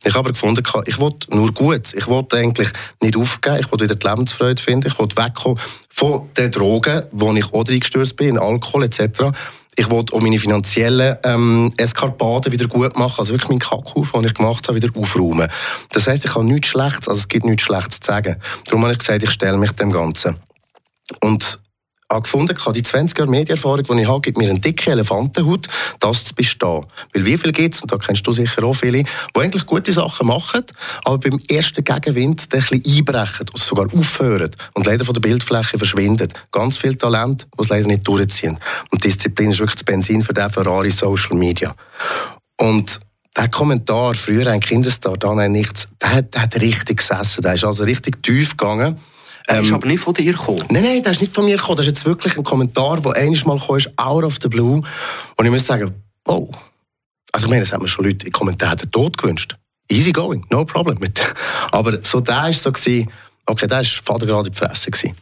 Ich 0.03 0.11
habe 0.11 0.19
aber 0.19 0.31
gefunden, 0.31 0.63
ich 0.85 0.99
will 0.99 1.13
nur 1.29 1.51
Gutes. 1.53 1.93
Ich 1.93 2.07
will 2.07 2.25
eigentlich 2.33 2.69
nicht 3.01 3.17
aufgeben, 3.17 3.57
ich 3.59 3.71
will 3.71 3.81
wieder 3.81 3.95
die 3.95 4.07
Lebensfreude 4.07 4.61
finden, 4.61 4.87
ich 4.87 4.97
will 4.97 5.09
wegkommen 5.15 5.59
von 5.89 6.29
den 6.37 6.51
Drogen, 6.51 7.03
wo 7.11 7.33
ich 7.33 7.53
auch 7.53 7.67
reingestürzt 7.67 8.15
bin, 8.15 8.29
in 8.29 8.39
Alkohol 8.39 8.83
etc. 8.83 9.31
Ich 9.75 9.89
will 9.89 10.03
auch 10.11 10.21
meine 10.21 10.39
finanziellen 10.39 11.17
ähm, 11.23 11.71
Eskapaden 11.77 12.51
wieder 12.51 12.67
gut 12.67 12.97
machen, 12.97 13.19
also 13.19 13.33
wirklich 13.33 13.49
meinen 13.49 13.59
Kackhaufen, 13.59 14.21
den 14.21 14.25
ich 14.25 14.33
gemacht 14.33 14.67
habe, 14.67 14.81
wieder 14.81 14.89
aufräumen. 14.99 15.49
Das 15.91 16.07
heisst, 16.07 16.25
ich 16.25 16.35
habe 16.35 16.45
nichts 16.45 16.67
Schlechtes, 16.67 17.07
also 17.07 17.19
es 17.19 17.27
gibt 17.27 17.45
nichts 17.45 17.63
Schlechtes 17.63 17.99
zu 17.99 18.07
sagen. 18.07 18.37
Darum 18.65 18.83
habe 18.83 18.93
ich 18.93 18.99
gesagt, 18.99 19.23
ich 19.23 19.31
stelle 19.31 19.57
mich 19.57 19.71
dem 19.71 19.91
Ganzen. 19.91 20.37
Und 21.21 21.59
habe 22.11 22.23
gefunden, 22.23 22.57
die 22.73 22.83
20 22.83 23.17
Jahre 23.17 23.29
Medienerfahrung, 23.29 23.83
die 23.83 24.01
ich 24.01 24.07
habe, 24.07 24.21
gibt 24.21 24.37
mir 24.37 24.49
eine 24.49 24.59
dicke 24.59 24.91
Elefantenhaut, 24.91 25.67
das 25.99 26.25
zu 26.25 26.33
bestehen. 26.33 26.85
Weil 27.13 27.25
wie 27.25 27.37
viel 27.37 27.51
gibt 27.51 27.75
es, 27.75 27.81
und 27.81 27.91
da 27.91 27.97
kennst 27.97 28.25
du 28.25 28.31
sicher 28.31 28.63
auch 28.63 28.73
viele, 28.73 29.03
die 29.03 29.39
eigentlich 29.39 29.65
gute 29.65 29.93
Sachen 29.93 30.27
machen, 30.27 30.63
aber 31.03 31.19
beim 31.19 31.39
ersten 31.49 31.83
Gegenwind 31.83 32.41
ein 32.41 32.59
bisschen 32.59 32.83
einbrechen 32.85 33.47
oder 33.49 33.63
sogar 33.63 33.87
aufhören 33.95 34.51
und 34.73 34.85
leider 34.85 35.05
von 35.05 35.13
der 35.13 35.21
Bildfläche 35.21 35.77
verschwinden. 35.77 36.29
Ganz 36.51 36.77
viel 36.77 36.95
Talent, 36.95 37.47
es 37.57 37.69
leider 37.69 37.87
nicht 37.87 38.07
durchziehen. 38.07 38.57
Und 38.89 39.03
Disziplin 39.03 39.51
ist 39.51 39.59
wirklich 39.59 39.75
das 39.75 39.83
Benzin 39.83 40.23
für 40.23 40.33
den 40.33 40.49
Ferrari 40.49 40.91
Social 40.91 41.37
Media. 41.37 41.75
Und 42.57 42.99
der 43.37 43.49
Kommentar, 43.49 44.15
früher 44.15 44.47
ein 44.47 44.59
Kinderstar, 44.59 45.15
dann 45.15 45.39
ein 45.39 45.51
Nichts, 45.51 45.87
der, 46.01 46.23
der 46.23 46.41
hat 46.41 46.59
richtig 46.59 46.97
gesessen. 46.97 47.41
Der 47.41 47.53
ist 47.53 47.63
also 47.63 47.83
richtig 47.83 48.21
tief 48.23 48.57
gegangen. 48.57 48.97
Ähm, 49.49 49.63
ist 49.63 49.73
aber 49.73 49.87
nicht 49.87 49.99
von 49.99 50.13
dir 50.13 50.31
gekommen. 50.31 50.63
Nein, 50.69 50.83
nein, 50.83 51.03
das 51.03 51.13
ist 51.13 51.21
nicht 51.21 51.33
von 51.33 51.43
mir 51.43 51.57
gekommen. 51.57 51.77
Das 51.77 51.87
ist 51.87 51.91
jetzt 51.91 52.05
wirklich 52.05 52.37
ein 52.37 52.43
Kommentar, 52.43 53.01
der 53.01 53.15
einiges 53.15 53.45
Mal 53.45 53.57
gekommen 53.57 53.79
ist, 53.79 53.91
out 53.97 54.23
of 54.23 54.37
the 54.41 54.47
blue. 54.47 54.81
Und 55.35 55.45
ich 55.45 55.51
muss 55.51 55.65
sagen, 55.65 55.93
oh. 56.25 56.49
Also 57.31 57.47
ich 57.47 57.49
meine, 57.49 57.63
es 57.63 57.73
hat 57.73 57.81
mir 57.81 57.87
schon 57.87 58.05
Leute 58.05 58.25
in 58.25 58.31
Kommentaren 58.31 58.89
Tod 58.91 59.17
gewünscht. 59.17 59.55
Easy 59.89 60.11
going, 60.11 60.45
no 60.49 60.65
problem. 60.65 60.99
Mit. 60.99 61.19
Aber 61.71 61.99
so 62.03 62.19
der 62.19 62.35
war 62.35 62.53
so, 62.53 62.71
gewesen, 62.71 63.09
okay, 63.47 63.67
der 63.67 63.77
war 63.77 63.83
Vater 63.83 64.25
gerade 64.27 64.47
in 64.47 64.53
die 64.53 64.57
Fresse. 64.57 64.91
Gewesen. 64.91 65.15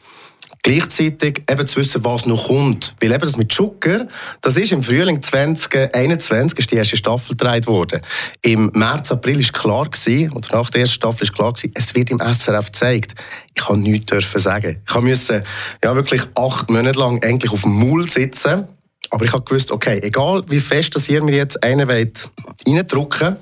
Gleichzeitig 0.68 1.44
eben 1.50 1.66
zu 1.66 1.80
wissen, 1.80 2.04
was 2.04 2.26
noch 2.26 2.48
kommt. 2.48 2.94
Weil 3.00 3.14
eben 3.14 3.22
das 3.22 3.38
mit 3.38 3.54
Zucker, 3.54 4.06
das 4.42 4.58
ist 4.58 4.74
im 4.74 4.84
Frühling 4.84 5.22
2021 5.22 6.60
ist 6.60 6.72
die 6.72 6.76
erste 6.76 6.98
Staffel 6.98 7.38
gedreht 7.38 7.68
worden. 7.68 8.02
Im 8.42 8.70
März, 8.74 9.14
April 9.14 9.40
ist 9.40 9.54
klar 9.54 9.86
gewesen, 9.86 10.30
oder 10.34 10.58
nach 10.58 10.70
der 10.70 10.82
ersten 10.82 10.96
Staffel 10.96 11.24
ist 11.24 11.34
klar 11.34 11.54
gewesen, 11.54 11.72
es 11.74 11.96
wird 11.96 12.10
im 12.10 12.20
SRF 12.20 12.66
gezeigt. 12.66 13.16
Ich 13.56 13.66
kann 13.66 13.80
nichts 13.80 14.08
dürfen 14.08 14.42
sagen. 14.42 14.82
Ich 14.86 15.02
musste 15.02 15.46
ja 15.82 15.96
wirklich 15.96 16.24
acht 16.36 16.70
Monate 16.70 17.00
lang 17.00 17.24
eigentlich 17.24 17.54
auf 17.54 17.62
dem 17.62 17.72
Maul 17.72 18.10
sitzen. 18.10 18.68
Aber 19.10 19.24
ich 19.24 19.32
habe 19.32 19.46
gewusst, 19.46 19.72
okay, 19.72 20.02
egal 20.04 20.44
wie 20.50 20.60
fest 20.60 20.94
dass 20.96 21.08
ihr 21.08 21.24
mir 21.24 21.34
jetzt 21.34 21.64
einen 21.64 21.90
reindrücken 21.90 23.38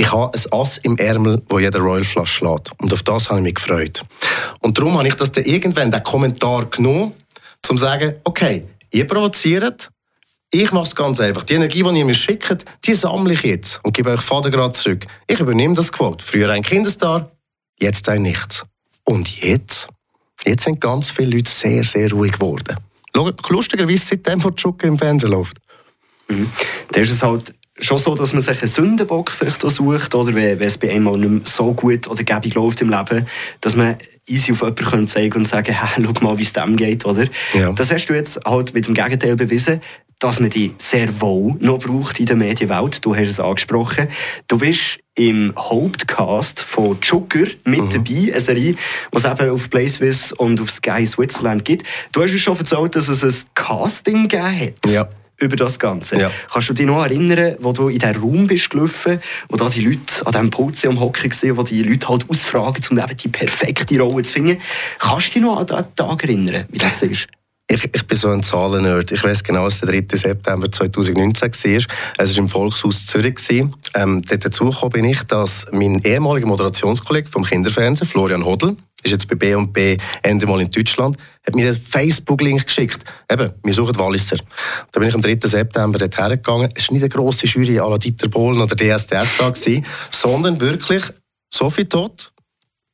ich 0.00 0.10
habe 0.12 0.32
ein 0.34 0.52
Ass 0.58 0.78
im 0.78 0.96
Ärmel, 0.96 1.42
wo 1.50 1.58
jeder 1.58 1.78
Royal 1.80 2.04
Flush 2.04 2.32
schlägt. 2.32 2.70
Und 2.80 2.90
auf 2.90 3.02
das 3.02 3.28
habe 3.28 3.40
ich 3.40 3.44
mich 3.44 3.54
gefreut. 3.56 4.00
Und 4.60 4.78
darum 4.78 4.96
habe 4.96 5.06
ich 5.06 5.14
das 5.14 5.30
dann 5.30 5.44
irgendwann, 5.44 5.90
den 5.90 6.02
Kommentar 6.02 6.64
genommen, 6.70 7.12
um 7.68 7.76
zu 7.76 7.76
sagen, 7.76 8.14
okay, 8.24 8.66
ihr 8.92 9.06
provoziert, 9.06 9.90
ich 10.50 10.72
mache 10.72 10.86
es 10.86 10.94
ganz 10.94 11.20
einfach. 11.20 11.42
Die 11.42 11.52
Energie, 11.52 11.82
die 11.82 11.98
ihr 11.98 12.04
mir 12.06 12.14
schickt, 12.14 12.64
die 12.86 12.94
sammle 12.94 13.34
ich 13.34 13.42
jetzt 13.42 13.78
und 13.82 13.92
gebe 13.92 14.10
euch 14.10 14.22
Vater 14.22 14.48
gerade 14.50 14.72
zurück. 14.72 15.06
Ich 15.26 15.38
übernehme 15.38 15.74
das 15.74 15.92
Quote. 15.92 16.24
Früher 16.24 16.48
ein 16.48 16.62
Kinderstar, 16.62 17.30
jetzt 17.78 18.08
ein 18.08 18.22
Nichts. 18.22 18.64
Und 19.04 19.42
jetzt? 19.42 19.86
Jetzt 20.46 20.64
sind 20.64 20.80
ganz 20.80 21.10
viele 21.10 21.36
Leute 21.36 21.50
sehr, 21.50 21.84
sehr 21.84 22.10
ruhig 22.10 22.32
geworden. 22.32 22.74
Lustigerweise 23.50 24.06
seitdem, 24.06 24.42
wo 24.42 24.50
Zucker 24.50 24.86
im 24.86 24.96
Fernsehen 24.96 25.32
läuft. 25.32 25.58
Mhm. 26.28 26.50
Da 26.90 27.00
ist 27.02 27.22
halt 27.22 27.54
schon 27.80 27.98
so, 27.98 28.14
dass 28.14 28.32
man 28.32 28.42
sich 28.42 28.58
einen 28.60 28.68
Sündenbock 28.68 29.30
vielleicht 29.30 29.62
sucht, 29.62 30.14
oder 30.14 30.34
wenn, 30.34 30.60
es 30.60 30.78
bei 30.78 30.90
einem 30.90 31.12
nicht 31.12 31.30
mehr 31.30 31.40
so 31.44 31.72
gut 31.72 32.08
oder 32.08 32.22
gäbig 32.22 32.54
läuft 32.54 32.80
im 32.80 32.90
Leben, 32.90 33.26
dass 33.60 33.76
man 33.76 33.96
easy 34.28 34.52
auf 34.52 34.62
jemanden 34.62 35.08
zeigen 35.08 35.38
und 35.38 35.46
sagen, 35.46 35.74
hey, 35.78 36.04
schau 36.04 36.24
mal, 36.24 36.38
wie 36.38 36.42
es 36.42 36.52
dem 36.52 36.76
geht, 36.76 37.04
oder? 37.04 37.26
Ja. 37.54 37.72
Das 37.72 37.92
hast 37.92 38.06
du 38.06 38.14
jetzt 38.14 38.40
halt 38.44 38.74
mit 38.74 38.86
dem 38.86 38.94
Gegenteil 38.94 39.36
bewiesen, 39.36 39.80
dass 40.18 40.38
man 40.38 40.50
die 40.50 40.74
sehr 40.76 41.20
wohl 41.22 41.56
noch 41.60 41.78
braucht 41.78 42.20
in 42.20 42.26
der 42.26 42.36
Medienwelt. 42.36 43.04
Du 43.04 43.16
hast 43.16 43.26
es 43.26 43.40
angesprochen. 43.40 44.08
Du 44.48 44.58
bist 44.58 44.98
im 45.14 45.54
Hauptcast 45.58 46.60
von 46.60 46.98
Joker 47.00 47.46
mit 47.64 47.80
mhm. 47.80 47.90
dabei, 47.90 48.32
eine 48.32 48.40
Serie, 48.40 48.74
die 48.74 49.16
es 49.16 49.24
eben 49.24 49.50
auf 49.50 49.70
PlaySwiss 49.70 50.32
und 50.32 50.60
auf 50.60 50.70
Sky 50.70 51.06
Switzerland 51.06 51.64
gibt. 51.64 51.86
Du 52.12 52.22
hast 52.22 52.32
uns 52.32 52.40
schon 52.42 52.58
erzählt, 52.58 52.96
dass 52.96 53.08
es 53.08 53.24
ein 53.24 53.50
Casting 53.54 54.28
gegeben 54.28 54.60
hat. 54.60 54.90
Ja 54.90 55.08
über 55.40 55.56
das 55.56 55.78
Ganze. 55.78 56.20
Ja. 56.20 56.30
Kannst 56.52 56.68
du 56.68 56.74
dich 56.74 56.86
noch 56.86 57.02
erinnern, 57.02 57.56
wo 57.60 57.72
du 57.72 57.88
in 57.88 57.98
diesen 57.98 58.16
Raum 58.16 58.46
bist 58.46 58.70
gelaufen, 58.70 59.20
wo 59.48 59.56
da 59.56 59.68
die 59.68 59.84
Leute 59.84 60.26
an 60.26 60.32
diesem 60.32 60.50
Pult 60.50 60.86
am 60.86 61.00
Hocken 61.00 61.30
waren, 61.30 61.56
wo 61.56 61.62
die 61.62 61.82
Leute 61.82 62.08
halt 62.08 62.28
ausfragen, 62.28 62.84
um 62.90 62.98
eben 62.98 63.16
die 63.16 63.28
perfekte 63.28 64.00
Rolle 64.00 64.22
zu 64.22 64.34
finden. 64.34 64.58
Kannst 64.98 65.28
du 65.28 65.32
dich 65.32 65.42
noch 65.42 65.58
an 65.58 65.66
diesen 65.66 65.94
Tag 65.94 66.22
erinnern, 66.24 66.64
wie 66.70 66.78
das 66.78 67.02
ist? 67.02 67.26
Ich, 67.72 67.84
ich 67.94 68.04
bin 68.04 68.18
so 68.18 68.30
ein 68.30 68.42
Zahlen-Nerd. 68.42 69.12
Ich 69.12 69.22
weiß 69.22 69.44
genau, 69.44 69.66
dass 69.66 69.78
der 69.78 69.90
3. 69.90 70.16
September 70.16 70.72
2019 70.72 71.52
war. 71.52 71.96
Es 72.18 72.30
war 72.32 72.38
im 72.38 72.48
Volkshaus 72.48 73.06
Zürich. 73.06 73.36
Ähm, 73.94 74.22
dazu 74.22 74.72
bin 74.90 75.04
ich, 75.04 75.22
dass 75.22 75.68
mein 75.70 76.00
ehemaliger 76.02 76.48
Moderationskollege 76.48 77.28
vom 77.28 77.44
Kinderfernsehen, 77.44 78.08
Florian 78.08 78.44
Hodl, 78.44 78.76
ist 79.04 79.12
jetzt 79.12 79.28
bei 79.28 79.36
B&B 79.36 79.96
Ende 80.22 80.46
mal 80.48 80.60
in 80.60 80.68
Deutschland, 80.68 81.16
hat 81.46 81.54
mir 81.54 81.68
einen 81.68 81.80
Facebook-Link 81.80 82.66
geschickt. 82.66 83.04
Eben, 83.30 83.52
wir 83.62 83.72
suchen 83.72 83.96
Walliser. 83.96 84.38
Da 84.90 84.98
bin 84.98 85.08
ich 85.08 85.14
am 85.14 85.22
3. 85.22 85.38
September 85.44 85.96
dort 85.96 86.18
hergegangen. 86.18 86.68
Es 86.74 86.88
war 86.88 86.94
nicht 86.94 87.02
eine 87.04 87.08
grosse 87.08 87.46
Jury 87.46 87.78
à 87.78 87.88
la 87.88 87.98
Dieter 87.98 88.28
Bohlen 88.28 88.60
oder 88.60 88.74
DSDS 88.74 89.36
da 89.38 89.48
gewesen, 89.48 89.86
sondern 90.10 90.60
wirklich 90.60 91.04
Sophie 91.54 91.84
Todt, 91.84 92.32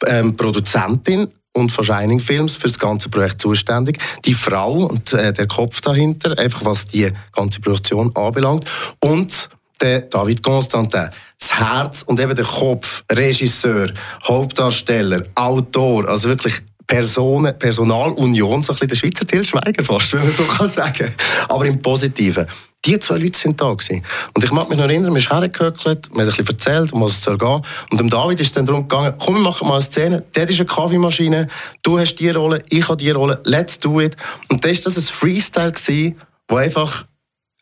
ähm, 0.07 0.37
Produzentin 0.37 1.29
und 1.57 1.73
von 1.73 1.85
Shining 1.85 2.21
Films 2.21 2.55
für 2.55 2.69
das 2.69 2.79
ganze 2.79 3.09
Projekt 3.09 3.41
zuständig. 3.41 3.99
Die 4.25 4.35
Frau 4.35 4.85
und 4.85 5.13
äh, 5.13 5.33
der 5.33 5.47
Kopf 5.47 5.81
dahinter, 5.81 6.39
einfach 6.39 6.65
was 6.65 6.87
die 6.87 7.11
ganze 7.33 7.61
Produktion 7.61 8.15
anbelangt. 8.15 8.65
Und 9.01 9.49
der 9.81 10.03
David 10.03 10.43
Constantin. 10.43 11.11
Das 11.39 11.59
Herz 11.59 12.03
und 12.03 12.19
eben 12.21 12.35
der 12.35 12.45
Kopf, 12.45 13.05
Regisseur, 13.13 13.91
Hauptdarsteller, 14.27 15.25
Autor, 15.35 16.09
also 16.09 16.29
wirklich 16.29 16.55
Personen, 16.87 17.59
Personalunion, 17.59 18.63
so 18.63 18.73
ein 18.73 18.79
bisschen 18.79 18.89
der 18.89 18.97
Schweizer 18.97 19.27
Til 19.27 19.45
Schweiger 19.45 19.85
fast, 19.85 20.13
wenn 20.13 20.21
man 20.21 20.33
so 20.33 20.45
kann 20.45 20.69
sagen. 20.69 21.13
Aber 21.49 21.67
im 21.67 21.83
Positiven. 21.83 22.47
Die 22.87 22.99
zwei 22.99 23.19
Leute 23.19 23.39
sind 23.39 23.61
da 23.61 23.73
gewesen. 23.73 24.05
Und 24.35 24.45
ich 24.45 24.53
mag 24.53 24.69
mich 24.69 24.79
noch 24.79 24.87
erinnern, 24.87 25.13
wir 25.13 25.21
sind 25.21 25.33
hergehöckelt, 25.33 26.09
wir 26.15 26.25
haben 26.25 26.33
ein 26.33 26.47
erzählt, 26.47 26.93
um 26.93 27.03
was 27.03 27.13
es 27.13 27.23
soll 27.23 27.37
gehen. 27.37 27.63
Und 27.91 28.01
dem 28.01 28.09
David 28.09 28.41
ist 28.41 28.57
dann 28.57 28.65
darum 28.65 28.83
gegangen, 28.83 29.15
komm, 29.19 29.35
wir 29.35 29.43
machen 29.43 29.67
mal 29.67 29.75
eine 29.75 29.83
Szene. 29.83 30.25
Dort 30.33 30.51
ist 30.51 30.61
eine 30.61 30.67
Kaffeemaschine, 30.67 31.49
du 31.83 31.99
hast 31.99 32.17
die 32.17 32.31
Rolle, 32.31 32.63
ich 32.69 32.89
habe 32.89 32.97
die 32.97 33.11
Rolle, 33.11 33.41
let's 33.45 33.79
do 33.81 34.01
it. 34.01 34.17
Und 34.49 34.65
dann 34.65 34.73
war 34.73 34.81
das 34.81 34.97
ein 34.97 35.03
Freestyle, 35.03 35.73
gewesen, 35.73 36.21
wo 36.49 36.57
einfach 36.57 37.05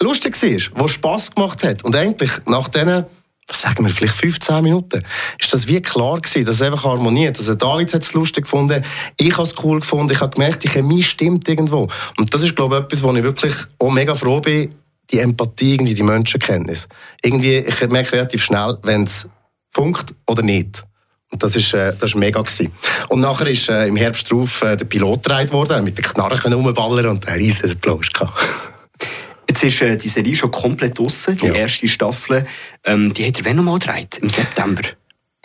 lustig 0.03 0.41
war, 0.43 0.83
wo 0.83 0.89
Spass 0.89 1.35
gemacht 1.35 1.65
hat. 1.65 1.85
Und 1.85 1.97
eigentlich 1.97 2.33
nach 2.47 2.69
diesen 2.69 3.07
was 3.47 3.61
sagen 3.61 3.85
wir, 3.85 3.93
vielleicht 3.93 4.15
15 4.15 4.63
Minuten, 4.63 5.03
ist 5.39 5.53
das 5.53 5.69
wie 5.69 5.83
klar 5.83 6.21
gewesen, 6.21 6.47
dass 6.47 6.57
es 6.57 6.63
einfach 6.63 6.85
harmoniert. 6.85 7.39
Also 7.39 7.55
David 7.55 7.93
hat 7.93 8.03
es 8.03 8.15
lustig 8.15 8.45
gefunden, 8.45 8.83
ich 9.19 9.33
habe 9.35 9.43
es 9.43 9.55
cool 9.63 9.81
gefunden, 9.81 10.11
ich 10.13 10.21
habe 10.21 10.33
gemerkt, 10.35 10.65
die 10.65 10.69
Chemie 10.69 11.03
stimmt 11.03 11.47
irgendwo. 11.49 11.89
Und 12.17 12.33
das 12.33 12.43
ist, 12.43 12.57
glaube 12.57 12.77
ich, 12.77 12.85
etwas, 12.85 13.03
wo 13.03 13.13
ich 13.13 13.23
wirklich 13.23 13.55
auch 13.79 13.91
mega 13.91 14.15
froh 14.15 14.41
bin, 14.41 14.75
die 15.11 15.19
Empathie, 15.21 15.75
irgendwie 15.75 15.95
die 15.95 16.03
Menschenkenntnis. 16.03 16.89
Irgendwie, 17.23 17.59
ich 17.59 17.89
merke 17.89 18.13
relativ 18.13 18.43
schnell, 18.45 18.77
wenn 18.83 19.05
es 19.05 19.27
funkt 19.73 20.15
oder 20.27 20.43
nicht. 20.43 20.85
Und 21.31 21.43
das 21.43 21.57
ist, 21.57 21.75
äh, 21.75 21.93
das 21.99 22.11
ist 22.11 22.17
mega 22.17 22.41
gewesen. 22.41 22.73
Und 23.09 23.21
nachher 23.21 23.47
ist 23.49 23.69
äh, 23.69 23.87
im 23.87 23.97
Herbst 23.97 24.31
drauf 24.31 24.63
äh, 24.63 24.77
der 24.77 24.85
Pilot 24.85 25.23
gedreht 25.25 25.53
worden, 25.53 25.83
mit 25.85 25.99
den 25.99 26.05
Knarren 26.05 26.53
rumballern 26.53 27.07
und 27.07 27.27
einen 27.27 27.39
riesen 27.43 27.71
Applaus 27.71 28.09
gehabt. 28.13 28.39
Jetzt 29.49 29.63
ist 29.65 29.83
äh, 29.83 29.97
die 29.97 30.09
Serie 30.09 30.35
schon 30.37 30.51
komplett 30.51 30.99
draussen, 30.99 31.37
die 31.37 31.47
Ja. 31.47 31.55
erste 31.55 31.87
Staffel. 31.89 32.47
Ähm, 32.87 33.13
die 33.13 33.27
hat 33.27 33.39
er 33.41 33.45
wann 33.47 33.57
nochmal 33.57 33.79
gedreht? 33.79 34.19
Im 34.23 34.31
September? 34.31 34.83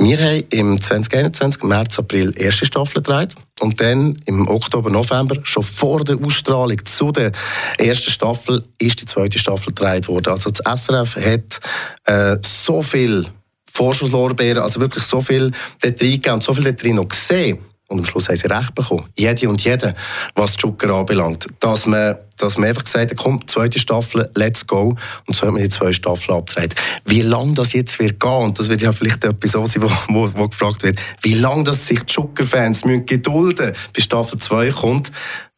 Wir 0.02 0.18
haben 0.18 0.46
im 0.50 0.80
2021, 0.80 1.62
März, 1.64 2.00
April, 2.00 2.34
erste 2.38 2.66
Staffel 2.66 3.02
gedreht. 3.02 3.36
Und 3.60 3.82
dann 3.82 4.16
im 4.26 4.48
Oktober, 4.48 4.90
November, 4.90 5.36
schon 5.44 5.62
vor 5.62 6.06
der 6.06 6.18
Ausstrahlung 6.26 6.86
zu 6.86 7.12
der 7.12 7.34
ersten 7.78 8.10
Staffel, 8.10 8.64
ist 8.80 9.02
die 9.02 9.06
zweite 9.06 9.38
Staffel 9.38 9.74
gedreht 9.74 10.08
worden. 10.08 10.32
Also 10.32 10.52
das 10.52 10.84
SRF 10.86 11.18
hat 11.18 11.60
äh, 12.06 12.38
so 12.46 12.82
viel 12.82 13.28
Vorschusslorbeeren, 13.70 14.64
also 14.64 14.80
wirklich 14.80 15.04
so 15.04 15.20
viel 15.20 15.52
dort 15.82 16.02
reingegeben 16.02 16.36
und 16.36 16.44
so 16.44 16.54
viel 16.54 16.64
dort 16.64 16.82
drin 16.82 16.96
noch 16.96 17.10
gesehen. 17.10 17.60
Und 17.90 18.00
am 18.00 18.06
Schluss 18.06 18.30
haben 18.30 18.38
sie 18.38 18.48
recht 18.48 18.76
bekommen. 18.76 19.06
Jede 19.18 19.50
und 19.50 19.64
jeder, 19.64 19.96
was 20.36 20.56
Zucker 20.56 20.94
anbelangt. 20.94 21.48
Dass 21.60 21.88
man, 21.88 22.18
dass 22.38 22.58
man 22.58 22.70
einfach 22.70 22.84
gesagt 22.84 23.10
hat, 23.10 23.18
komm, 23.18 23.46
zweite 23.48 23.80
Staffel, 23.80 24.30
let's 24.36 24.66
go. 24.66 24.96
Und 25.26 25.36
so 25.36 25.48
hat 25.48 25.54
man 25.54 25.64
die 25.64 25.70
zwei 25.70 25.92
Staffeln 25.92 26.38
abgedreht. 26.38 26.76
Wie 27.06 27.24
lange 27.24 27.56
das 27.56 27.74
jetzt 27.74 27.98
wird 27.98 28.20
gehen, 28.20 28.30
und 28.30 28.60
das 28.60 28.70
wird 28.70 28.84
ja 28.84 28.92
vielleicht 28.92 29.24
etwas 29.24 29.52
so 29.52 29.66
sein, 29.66 29.82
wo, 29.82 29.90
wo, 30.08 30.30
wo 30.36 30.48
gefragt 30.48 30.84
wird, 30.84 30.98
wie 31.24 31.34
lange 31.34 31.64
das 31.64 31.88
sich 31.88 32.00
die 32.00 32.06
Zucker-Fans 32.06 32.86
müssen 32.86 33.08
gedulden 33.08 33.74
bis 33.92 34.04
Staffel 34.04 34.38
2 34.38 34.70
kommt, 34.70 35.12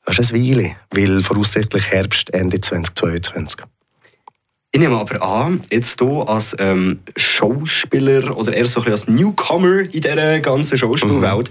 das 0.05 0.17
ist 0.17 0.33
eine 0.33 0.41
Weile. 0.41 0.75
Weil 0.91 1.21
voraussichtlich 1.21 1.85
Herbst, 1.87 2.33
Ende 2.33 2.61
2022. 2.61 3.61
Ich 4.73 4.79
nehme 4.79 4.97
aber 4.97 5.21
an, 5.21 5.61
jetzt 5.69 5.99
hier 5.99 6.29
als 6.29 6.55
ähm, 6.57 7.01
Schauspieler 7.17 8.37
oder 8.37 8.53
eher 8.53 8.65
so 8.67 8.79
ein 8.79 8.85
bisschen 8.85 8.91
als 8.91 9.19
Newcomer 9.19 9.81
in 9.81 9.89
dieser 9.89 10.39
ganzen 10.39 10.77
Schauspielwelt, 10.77 11.49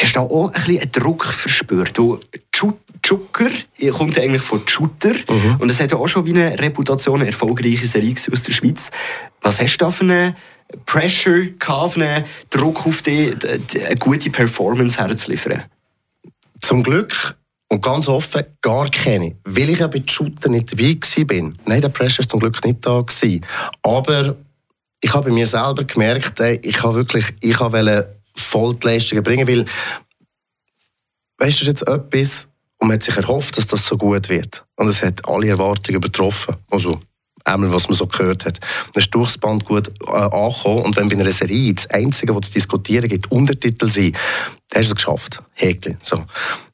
hast 0.00 0.14
du 0.14 0.20
da 0.20 0.20
auch 0.20 0.46
ein 0.48 0.52
bisschen 0.52 0.80
einen 0.80 0.92
Druck 0.92 1.24
verspürt? 1.24 1.96
Du, 1.96 2.20
Zucker 3.02 3.50
kommt 3.92 4.16
ja 4.16 4.22
eigentlich 4.22 4.42
von 4.42 4.66
Shooter 4.66 5.12
und 5.58 5.70
es 5.70 5.80
hat 5.80 5.92
ja 5.92 5.98
auch 5.98 6.08
schon 6.08 6.26
wie 6.26 6.30
eine 6.30 6.58
Reputation, 6.58 7.20
eine 7.20 7.30
erfolgreiche 7.30 7.86
Serie 7.86 8.14
aus 8.32 8.42
der 8.42 8.52
Schweiz. 8.52 8.90
Was 9.40 9.60
hast 9.60 9.76
du 9.76 9.84
da 9.84 9.90
für 9.90 10.04
einen 10.04 10.36
Pressure 10.84 11.46
gehabt, 11.58 11.94
für 11.94 12.04
einen 12.04 12.24
Druck 12.50 12.86
auf 12.86 13.02
dich, 13.02 13.34
eine 13.44 13.96
gute 13.96 14.30
Performance 14.30 14.98
herzuliefern? 14.98 15.64
Zum 16.60 16.82
Glück 16.82 17.36
und 17.68 17.82
ganz 17.82 18.08
offen 18.08 18.44
gar 18.60 18.90
keine, 18.90 19.36
weil 19.44 19.70
ich 19.70 19.78
ja 19.78 19.86
bei 19.86 20.02
Shooter 20.04 20.48
nicht 20.48 20.72
dabei 20.72 20.96
war. 20.96 21.52
Nein, 21.66 21.80
der 21.80 21.88
Pressure 21.88 22.24
war 22.24 22.28
zum 22.28 22.40
Glück 22.40 22.64
nicht 22.64 22.84
da. 22.84 23.00
Gewesen. 23.00 23.44
Aber 23.82 24.36
ich 25.00 25.14
habe 25.14 25.28
bei 25.28 25.34
mir 25.34 25.46
selber 25.46 25.84
gemerkt, 25.84 26.40
ich 26.40 26.82
habe 26.82 26.94
wirklich 26.96 27.26
ich 27.40 27.60
wollte 27.60 28.17
voll 28.38 28.74
die 28.76 28.86
Leistungen 28.86 29.22
bringen, 29.22 29.46
weil 29.46 29.64
weißt 31.38 31.60
du, 31.60 31.64
jetzt 31.64 31.86
etwas 31.86 32.48
und 32.78 32.88
man 32.88 32.94
hat 32.94 33.02
sich 33.02 33.16
erhofft, 33.16 33.56
dass 33.58 33.66
das 33.66 33.84
so 33.84 33.96
gut 33.96 34.28
wird. 34.28 34.64
Und 34.76 34.88
es 34.88 35.02
hat 35.02 35.28
alle 35.28 35.48
Erwartungen 35.48 35.96
übertroffen. 35.96 36.56
Also, 36.70 37.00
einmal, 37.44 37.72
was 37.72 37.88
man 37.88 37.96
so 37.96 38.06
gehört 38.06 38.44
hat. 38.44 38.60
Das 38.92 39.04
ist 39.04 39.14
durchs 39.14 39.38
Band 39.38 39.64
gut 39.64 39.88
äh, 40.06 40.12
angekommen. 40.12 40.82
Und 40.82 40.96
wenn 40.96 41.08
bei 41.08 41.16
einer 41.16 41.32
Serie 41.32 41.74
das 41.74 41.90
Einzige, 41.90 42.34
was 42.34 42.46
zu 42.46 42.52
diskutieren 42.52 43.08
gibt, 43.08 43.30
Untertitel 43.32 43.88
sind, 43.88 44.16
dann 44.68 44.80
hast 44.80 44.90
du 44.90 44.92
es 44.92 44.94
geschafft. 44.94 45.42
Häkli. 45.54 45.96
So. 46.02 46.24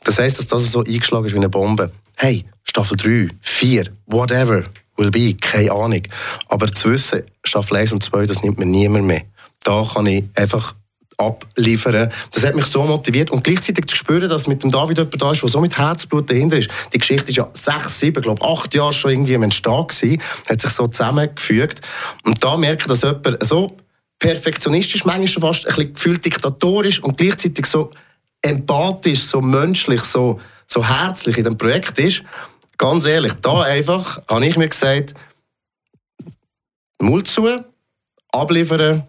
Das 0.00 0.18
heisst, 0.18 0.38
dass 0.38 0.48
das 0.48 0.70
so 0.70 0.80
eingeschlagen 0.80 1.26
ist 1.26 1.32
wie 1.32 1.38
eine 1.38 1.48
Bombe. 1.48 1.90
Hey, 2.16 2.44
Staffel 2.64 2.96
3, 2.96 3.34
4, 3.40 3.84
whatever 4.06 4.64
will 4.96 5.10
be, 5.10 5.34
keine 5.34 5.72
Ahnung. 5.72 6.02
Aber 6.48 6.66
zu 6.70 6.90
wissen, 6.90 7.22
Staffel 7.44 7.78
1 7.78 7.92
und 7.92 8.02
2, 8.02 8.26
das 8.26 8.42
nimmt 8.42 8.58
mir 8.58 8.66
niemand 8.66 9.06
mehr. 9.06 9.22
Da 9.62 9.84
kann 9.92 10.06
ich 10.06 10.24
einfach 10.34 10.74
abliefern. 11.18 12.10
Das 12.32 12.44
hat 12.44 12.54
mich 12.54 12.66
so 12.66 12.82
motiviert 12.84 13.30
und 13.30 13.44
gleichzeitig 13.44 13.86
zu 13.86 13.96
spüren, 13.96 14.28
dass 14.28 14.46
mit 14.46 14.62
dem 14.62 14.70
David 14.70 14.98
jemand 14.98 15.20
da 15.20 15.32
ist, 15.32 15.42
der 15.42 15.48
so 15.48 15.60
mit 15.60 15.76
Herzblut 15.76 16.28
dahinter 16.30 16.58
ist. 16.58 16.68
Die 16.92 16.98
Geschichte 16.98 17.30
ist 17.30 17.36
ja 17.36 17.48
sechs, 17.52 18.00
sieben, 18.00 18.22
glaube 18.22 18.44
acht 18.44 18.74
Jahre 18.74 18.92
schon 18.92 19.12
irgendwie 19.12 19.34
im 19.34 19.42
Entstehen 19.42 19.74
hat 20.48 20.60
sich 20.60 20.70
so 20.70 20.86
zusammengefügt 20.86 21.80
und 22.24 22.42
da 22.42 22.56
merke 22.56 22.82
ich, 22.82 22.86
dass 22.86 23.02
jemand 23.02 23.44
so 23.44 23.76
perfektionistisch, 24.18 25.04
manchmal 25.04 25.52
fast 25.52 25.66
ein 25.66 25.74
bisschen 25.74 25.94
gefühlt 25.94 26.24
diktatorisch 26.24 27.02
und 27.02 27.18
gleichzeitig 27.18 27.66
so 27.66 27.90
empathisch, 28.42 29.22
so 29.22 29.40
menschlich, 29.40 30.02
so, 30.02 30.40
so 30.66 30.86
herzlich 30.86 31.38
in 31.38 31.44
dem 31.44 31.58
Projekt 31.58 31.98
ist. 31.98 32.22
Ganz 32.76 33.04
ehrlich, 33.04 33.32
da 33.40 33.62
einfach 33.62 34.22
habe 34.28 34.46
ich 34.46 34.56
mir 34.56 34.68
gesagt, 34.68 35.14
Mund 37.00 37.28
zu, 37.28 37.64
abliefern 38.32 39.06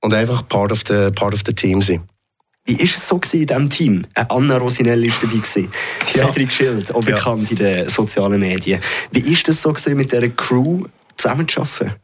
und 0.00 0.14
einfach 0.14 0.46
part 0.48 0.72
of 0.72 0.82
the, 0.86 1.10
part 1.10 1.34
of 1.34 1.42
the 1.46 1.52
team 1.52 1.82
sein. 1.82 2.02
Wie 2.66 2.78
war 2.78 2.84
es 2.84 3.06
so 3.06 3.20
in 3.32 3.46
diesem 3.46 3.70
Team? 3.70 4.06
Äh, 4.14 4.24
Anna 4.28 4.56
Rosinelli 4.56 5.08
war 5.08 5.16
dabei. 5.20 5.36
Gewesen. 5.36 5.72
Ja. 6.14 6.26
Cedric 6.26 6.52
Schild, 6.52 6.94
auch 6.94 7.04
bekannt 7.04 7.50
in 7.50 7.56
den 7.56 7.88
sozialen 7.88 8.40
Medien. 8.40 8.80
Wie 9.12 9.24
war 9.24 9.38
das 9.44 9.62
so 9.62 9.74
mit 9.94 10.12
dieser 10.12 10.28
Crew 10.30 10.84
zusammenzuarbeiten? 11.16 11.94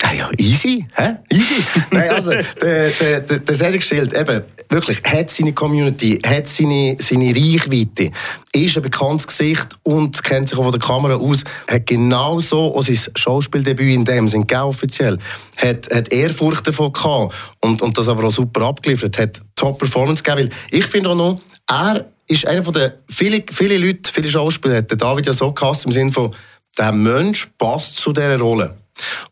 Ja, 0.00 0.12
ja, 0.12 0.30
easy, 0.38 0.86
hä? 0.94 1.16
Easy. 1.28 1.64
Nein, 1.90 2.10
also, 2.10 2.30
der, 2.30 2.90
der, 2.90 3.20
der, 3.20 3.38
der 3.40 3.54
Cedric 3.54 3.82
Schild, 3.82 4.14
eben, 4.14 4.42
wirklich, 4.68 5.02
hat 5.04 5.28
seine 5.28 5.52
Community, 5.52 6.20
hat 6.24 6.46
seine, 6.46 6.96
seine 7.00 7.34
Reichweite, 7.34 8.12
ist 8.52 8.76
ein 8.76 8.82
bekanntes 8.84 9.26
Gesicht 9.26 9.76
und 9.82 10.22
kennt 10.22 10.48
sich 10.48 10.56
auch 10.56 10.62
von 10.62 10.70
der 10.70 10.80
Kamera 10.80 11.16
aus, 11.16 11.42
hat 11.66 11.86
genau 11.86 12.38
so 12.38 12.76
auch 12.76 12.82
sein 12.82 12.98
Schauspieldebüt 13.16 13.92
in 13.92 14.04
dem 14.04 14.28
Sinn, 14.28 14.46
gell, 14.46 14.60
offiziell, 14.60 15.18
hat, 15.56 15.92
hat 15.92 16.12
Ehrfurcht 16.12 16.68
davon 16.68 16.92
gehabt 16.92 17.34
und, 17.60 17.82
und 17.82 17.98
das 17.98 18.08
aber 18.08 18.24
auch 18.24 18.30
super 18.30 18.66
abgeliefert, 18.66 19.18
hat 19.18 19.40
Top-Performance 19.56 20.22
gegeben, 20.22 20.48
weil 20.48 20.78
ich 20.78 20.86
finde 20.86 21.10
auch 21.10 21.16
noch, 21.16 21.40
er 21.66 22.06
ist 22.28 22.46
einer 22.46 22.62
von 22.62 22.72
den, 22.72 22.92
viele, 23.10 23.42
viele 23.50 23.78
Leute, 23.78 24.12
viele 24.12 24.30
Schauspieler, 24.30 24.76
hat 24.76 25.02
David 25.02 25.26
ja 25.26 25.32
so 25.32 25.50
gehasst, 25.50 25.86
im 25.86 25.92
Sinne 25.92 26.12
von, 26.12 26.32
der 26.78 26.92
Mensch 26.92 27.48
passt 27.58 27.96
zu 27.96 28.12
dieser 28.12 28.38
Rolle. 28.38 28.76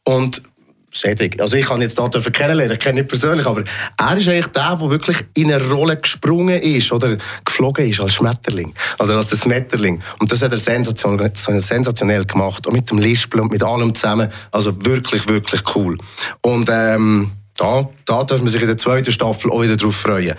Und 0.04 0.42
Cedric, 1.00 1.40
also 1.40 1.56
ich 1.56 1.66
kann 1.66 1.80
jetzt 1.80 1.98
da 1.98 2.08
kennenlernen, 2.08 2.72
ich 2.72 2.78
kenne 2.78 2.98
ihn 2.98 3.02
nicht 3.02 3.08
persönlich, 3.08 3.46
aber 3.46 3.64
er 3.98 4.16
ist 4.16 4.28
eigentlich 4.28 4.46
der, 4.48 4.76
der 4.76 4.90
wirklich 4.90 5.18
in 5.34 5.52
eine 5.52 5.68
Rolle 5.68 5.96
gesprungen 5.96 6.60
ist 6.60 6.92
oder 6.92 7.16
geflogen 7.44 7.88
ist 7.88 8.00
als 8.00 8.14
Schmetterling, 8.14 8.74
also 8.98 9.14
als 9.14 9.28
der 9.28 9.36
Schmetterling. 9.36 10.02
Und 10.18 10.30
das 10.30 10.42
hat 10.42 10.52
er 10.52 10.58
sensationell, 10.58 11.32
sensationell 11.34 12.24
gemacht, 12.24 12.66
auch 12.66 12.72
mit 12.72 12.90
dem 12.90 12.98
Lispel 12.98 13.40
und 13.40 13.50
mit 13.50 13.62
allem 13.62 13.94
zusammen, 13.94 14.30
also 14.50 14.74
wirklich, 14.84 15.28
wirklich 15.28 15.62
cool. 15.74 15.98
Und 16.42 16.68
ähm, 16.70 17.32
da, 17.56 17.88
da 18.04 18.24
dürfen 18.24 18.44
wir 18.44 18.50
sich 18.50 18.60
in 18.60 18.68
der 18.68 18.76
zweiten 18.76 19.12
Staffel 19.12 19.50
auch 19.50 19.62
wieder 19.62 19.76
drauf 19.76 19.96
freuen. 19.96 20.34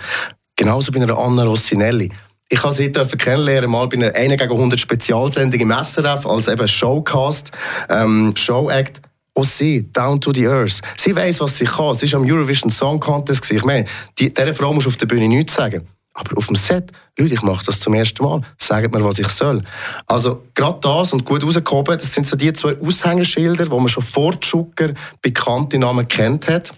Genauso 0.56 0.92
bei 0.92 1.00
einer 1.00 1.16
Anna 1.16 1.44
Rossinelli. 1.44 2.10
Ich 2.50 2.62
habe 2.62 2.72
sie 2.72 2.90
dürfen 2.90 3.18
kennenlernen, 3.18 3.70
mal 3.70 3.86
bei 3.88 3.96
einer 3.98 4.14
1 4.14 4.38
gegen 4.38 4.52
100 4.52 4.80
Spezialsendung 4.80 5.60
im 5.60 5.70
SRF, 5.70 6.24
als 6.26 6.48
eben 6.48 6.66
Showcast, 6.66 7.52
ähm, 7.90 8.32
Showact. 8.34 9.02
Auch 9.38 9.44
sie, 9.44 9.84
down 9.92 10.20
to 10.20 10.32
the 10.34 10.48
earth. 10.48 10.80
Sie 10.96 11.14
weiß, 11.14 11.38
was 11.40 11.56
sie 11.56 11.64
kann. 11.64 11.94
Sie 11.94 12.12
war 12.12 12.20
am 12.20 12.26
Eurovision 12.28 12.70
Song 12.70 12.98
Contest. 12.98 13.48
Ich 13.52 13.64
meine, 13.64 13.86
die, 14.18 14.34
dieser 14.34 14.52
Frau 14.52 14.72
muss 14.72 14.84
auf 14.88 14.96
der 14.96 15.06
Bühne 15.06 15.28
nichts 15.28 15.54
sagen. 15.54 15.86
Aber 16.12 16.36
auf 16.36 16.48
dem 16.48 16.56
Set, 16.56 16.90
Leute, 17.16 17.34
ich 17.34 17.42
mache 17.42 17.64
das 17.64 17.78
zum 17.78 17.94
ersten 17.94 18.24
Mal. 18.24 18.40
Sagt 18.58 18.92
mir, 18.92 19.04
was 19.04 19.20
ich 19.20 19.28
soll. 19.28 19.62
Also, 20.08 20.42
gerade 20.54 20.80
das 20.80 21.12
und 21.12 21.24
gut 21.24 21.44
rausgehoben, 21.44 21.96
das 21.96 22.12
sind 22.12 22.26
so 22.26 22.34
die 22.34 22.52
zwei 22.52 22.76
Aushängeschilder, 22.80 23.70
wo 23.70 23.78
man 23.78 23.86
schon 23.86 24.02
vor 24.02 24.34
Schucker 24.40 24.92
bekannte 25.22 25.78
Namen 25.78 26.08
kennt 26.08 26.48
hat. 26.48 26.72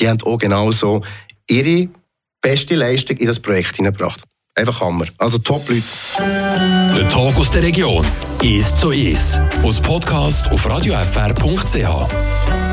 Die 0.00 0.08
haben 0.08 0.22
auch 0.22 0.38
genauso 0.38 1.02
ihre 1.46 1.90
beste 2.40 2.74
Leistung 2.74 3.18
in 3.18 3.26
das 3.26 3.38
Projekt 3.38 3.76
hineingebracht. 3.76 4.22
Einfach 4.58 4.80
Hammer. 4.80 5.04
Also 5.18 5.36
Top-Leute. 5.36 5.82
Der 6.96 7.06
Tag 7.10 7.36
aus 7.36 7.50
der 7.50 7.62
Region 7.62 8.06
ist 8.42 8.78
so 8.78 8.90
ist. 8.90 9.38
Aus 9.62 9.78
Podcast 9.78 10.50
auf 10.50 10.66
radiofr.ch. 10.66 12.65